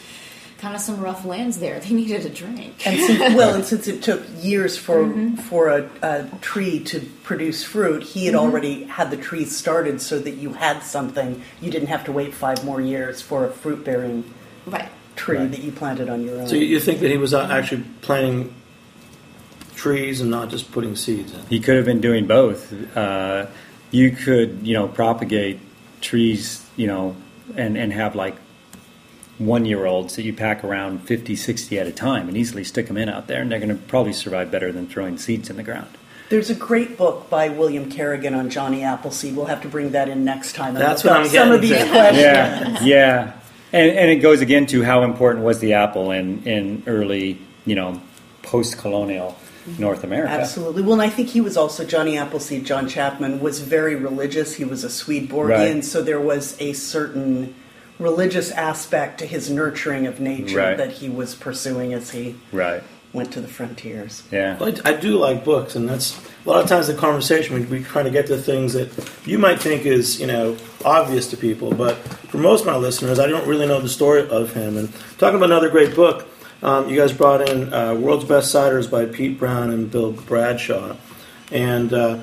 [0.62, 1.80] kind of some rough lands there.
[1.82, 2.86] They needed a drink.
[2.86, 5.12] And since, well, and since it took years for
[5.48, 10.20] for a, a tree to produce fruit, he had already had the tree started so
[10.20, 11.42] that you had something.
[11.60, 14.32] You didn't have to wait five more years for a fruit bearing
[14.64, 14.88] right.
[15.16, 16.46] tree that you planted on your own.
[16.46, 18.54] So you, you think that he was uh, actually planting
[19.74, 21.44] trees and not just putting seeds in?
[21.46, 22.72] He could have been doing both.
[22.96, 23.46] Uh,
[23.90, 25.58] you could, you know, propagate
[26.00, 27.16] trees, you know,
[27.56, 28.36] and, and have like
[29.46, 32.88] one year olds that you pack around 50, 60 at a time and easily stick
[32.88, 35.56] them in out there, and they're going to probably survive better than throwing seeds in
[35.56, 35.88] the ground.
[36.28, 39.36] There's a great book by William Kerrigan on Johnny Appleseed.
[39.36, 40.72] We'll have to bring that in next time.
[40.72, 41.90] That's what I'm Some of getting these to.
[41.90, 42.18] questions.
[42.22, 43.32] Yeah, yeah,
[43.72, 47.74] and and it goes again to how important was the apple in in early, you
[47.74, 48.00] know,
[48.42, 49.36] post-colonial
[49.66, 49.82] mm-hmm.
[49.82, 50.32] North America.
[50.32, 50.80] Absolutely.
[50.82, 52.64] Well, and I think he was also Johnny Appleseed.
[52.64, 54.54] John Chapman was very religious.
[54.54, 55.84] He was a Swedenborgian, Right.
[55.84, 57.54] so there was a certain
[58.02, 60.76] religious aspect to his nurturing of nature Right.
[60.76, 62.82] that he was pursuing as he Right.
[63.12, 64.22] went to the frontiers.
[64.30, 64.56] Yeah.
[64.58, 67.62] Well, I, I do like books, and that's a lot of times the conversation we,
[67.78, 68.88] we try to get to things that
[69.26, 71.96] you might think is you know obvious to people, but
[72.30, 74.76] for most of my listeners, I don't really know the story of him.
[74.76, 76.26] And talking about another great book,
[76.62, 80.96] um, you guys brought in uh, "World's Best Ciders" by Pete Brown and Bill Bradshaw,
[81.50, 82.18] and uh,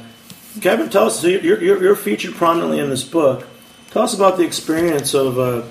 [0.62, 3.46] Kevin, tell us so you're, you're, you're featured prominently in this book.
[3.92, 5.64] Tell us about the experience of uh,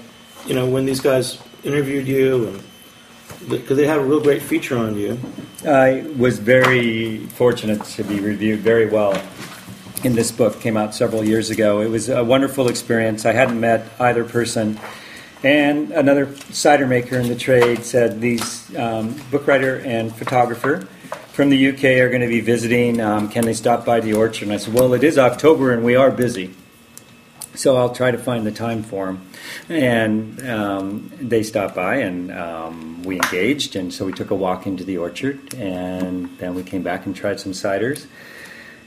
[0.45, 2.63] you know when these guys interviewed you and.
[3.49, 5.19] Because they have a real great feature on you.
[5.65, 9.23] I was very fortunate to be reviewed very well
[10.03, 10.61] in this book.
[10.61, 11.81] Came out several years ago.
[11.81, 13.25] It was a wonderful experience.
[13.25, 14.81] I hadn't met either person,
[15.45, 20.89] and another cider maker in the trade said these um, book writer and photographer
[21.33, 23.01] from the UK are going to be visiting.
[23.01, 24.45] Um, can they stop by the orchard?
[24.45, 26.55] And I said, well, it is October and we are busy.
[27.59, 29.29] So I'll try to find the time for them.
[29.69, 33.75] And um, they stopped by and um, we engaged.
[33.75, 37.17] And so we took a walk into the orchard and then we came back and
[37.17, 38.07] tried some ciders.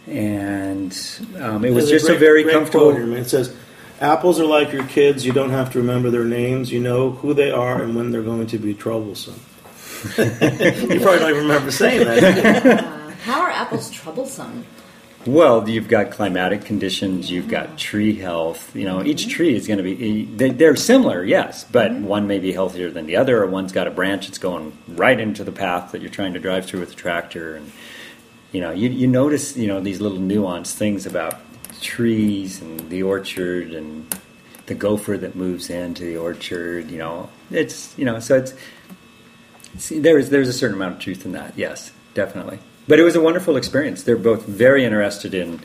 [0.07, 0.97] And
[1.38, 2.91] um, it was There's just a, great- very comfortable.
[2.91, 3.19] quote here, man.
[3.19, 3.53] It says,
[3.99, 5.26] "Apples are like your kids.
[5.26, 6.72] You don't have to remember their names.
[6.72, 9.39] You know who they are and when they're going to be troublesome."
[10.17, 12.65] you probably don't even remember saying that.
[12.65, 14.65] Uh, how are apples troublesome?
[15.26, 17.76] Well, you've got climatic conditions, you've got mm-hmm.
[17.76, 18.76] tree health.
[18.76, 19.30] You know, each mm-hmm.
[19.30, 22.05] tree is going to be, they- they're similar, yes, but mm-hmm.
[22.05, 25.19] one may be healthier than the other, or one's got a branch that's going right
[25.19, 27.55] into the path that you're trying to drive through with the tractor.
[27.55, 27.72] And,
[28.51, 31.39] you know, you, you notice, you know, these little nuanced things about
[31.82, 34.13] trees and the orchard and
[34.65, 37.30] the gopher that moves into the orchard, you know.
[37.49, 38.53] It's, you know, so it's,
[39.78, 41.57] See, there's there's a certain amount of truth in that.
[41.57, 42.59] Yes, definitely.
[42.88, 44.03] But it was a wonderful experience.
[44.03, 45.61] They're both very interested in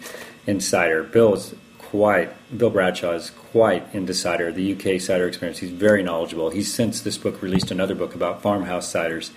[0.47, 1.03] in cider.
[1.03, 5.59] Bill's quite Bill Bradshaw is quite into cider, the UK cider experience.
[5.59, 6.51] He's very knowledgeable.
[6.51, 9.31] He's since this book released another book about farmhouse ciders,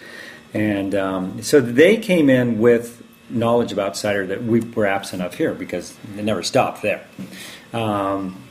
[0.53, 5.35] and um, so they came in with knowledge about cider that we were absent of
[5.35, 7.05] here because it never stopped there.
[7.73, 8.43] Um,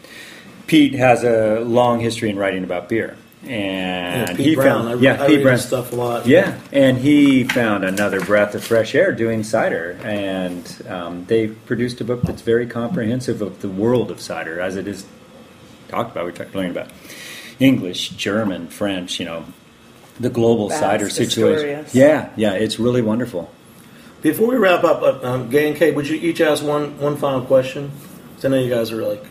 [0.68, 3.16] Pete has a long history in writing about beer.
[3.42, 4.84] And Yeah, Pete he Brown.
[4.86, 6.26] found, I, yeah, I Pete read Brown stuff a lot.
[6.26, 12.00] yeah, and he found another breath of fresh air doing cider, and um, they produced
[12.00, 15.06] a book that's very comprehensive of the world of cider as it is
[15.88, 16.24] talked about.
[16.24, 16.90] We're talking learning about
[17.60, 19.20] English, German, French.
[19.20, 19.44] You know,
[20.18, 21.68] the global Vast, cider situation.
[21.68, 21.94] historious.
[21.94, 23.50] Yeah, yeah, it's really wonderful.
[24.20, 27.16] Before we wrap up, uh, um, Gay and Kate, would you each ask one one
[27.16, 27.92] final question?
[28.34, 29.24] 'Cause I know you guys are like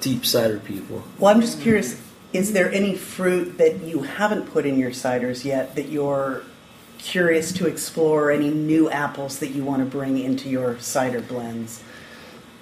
[0.00, 1.02] deep cider people.
[1.18, 1.96] Well, I'm just curious
[2.36, 6.42] is there any fruit that you haven't put in your ciders yet that you're
[6.98, 8.30] curious to explore?
[8.30, 11.82] Any new apples that you want to bring into your cider blends?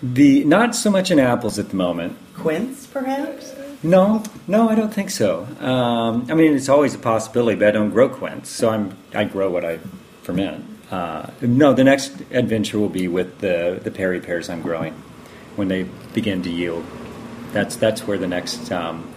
[0.01, 2.17] The not so much in apples at the moment.
[2.37, 3.53] Quince, perhaps?
[3.83, 5.47] No, no, I don't think so.
[5.61, 9.25] Um, I mean, it's always a possibility, but I don't grow quince, so I'm I
[9.25, 9.79] grow what I
[10.23, 10.65] ferment.
[10.91, 14.95] Uh, no, the next adventure will be with the the Perry pears I'm growing
[15.57, 16.85] when they begin to yield.
[17.53, 19.14] That's that's where the next um,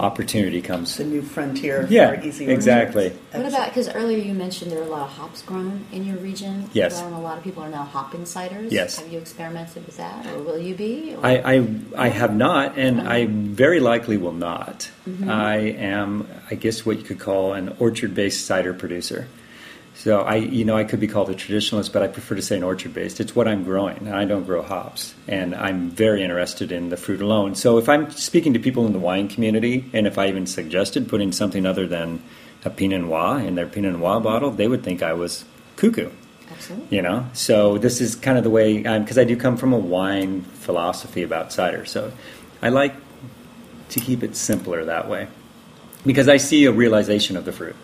[0.00, 0.96] opportunity comes.
[0.96, 2.46] The new frontier Yeah, for E.Z.
[2.46, 3.04] exactly.
[3.04, 3.34] orchards.
[3.34, 6.16] What about because earlier you mentioned there are a lot of hops grown in your
[6.16, 6.68] region?
[6.72, 7.00] Yes.
[7.00, 8.72] And a lot of people are now hop insiders.
[8.72, 8.98] Yes.
[8.98, 11.14] Have you experimented with that, or will you be?
[11.14, 11.26] Or?
[11.26, 14.90] I, I, I have not, and I very likely will not.
[15.08, 15.30] Mm-hmm.
[15.30, 19.28] I am, I guess, what you could call an orchard-based cider producer.
[20.00, 22.56] So I, you know, I could be called a traditionalist, but I prefer to say
[22.56, 23.20] an orchard-based.
[23.20, 27.20] It's what I'm growing, I don't grow hops, and I'm very interested in the fruit
[27.20, 27.54] alone.
[27.54, 31.06] So if I'm speaking to people in the wine community, and if I even suggested
[31.06, 32.22] putting something other than
[32.64, 35.44] a Pinot Noir in their Pinot Noir bottle, they would think I was
[35.76, 36.10] cuckoo
[36.50, 36.96] Absolutely.
[36.96, 39.72] you know so this is kind of the way um, because i do come from
[39.72, 42.12] a wine philosophy about cider so
[42.60, 42.94] i like
[43.88, 45.26] to keep it simpler that way
[46.04, 47.76] because i see a realization of the fruit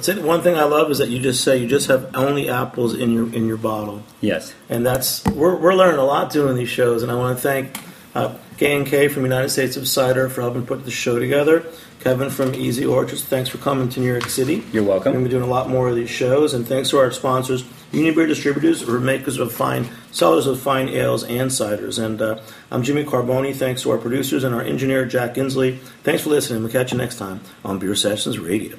[0.00, 2.16] I'd say the one thing I love is that you just say you just have
[2.16, 6.32] only apples in your in your bottle, yes and that's we're, we're learning a lot
[6.32, 7.02] doing these shows.
[7.02, 7.78] And I want to thank
[8.14, 11.66] uh, Gay and Kay from United States of Cider for helping put the show together.
[12.00, 12.82] Kevin from E.Z.
[12.86, 14.64] Orchards, thanks for coming to New York City.
[14.72, 15.12] You're welcome.
[15.12, 17.10] We're going to be doing a lot more of these shows, and thanks to our
[17.10, 22.02] sponsors, Union Beer Distributors, or makers of fine, sellers of fine ales and ciders.
[22.02, 22.40] And uh,
[22.70, 23.54] I'm Jimmy Carbone.
[23.54, 25.78] Thanks to our producers and our engineer, Jack Inslee.
[26.04, 26.62] Thanks for listening.
[26.62, 28.78] We'll catch you next time on Beer Sessions Radio.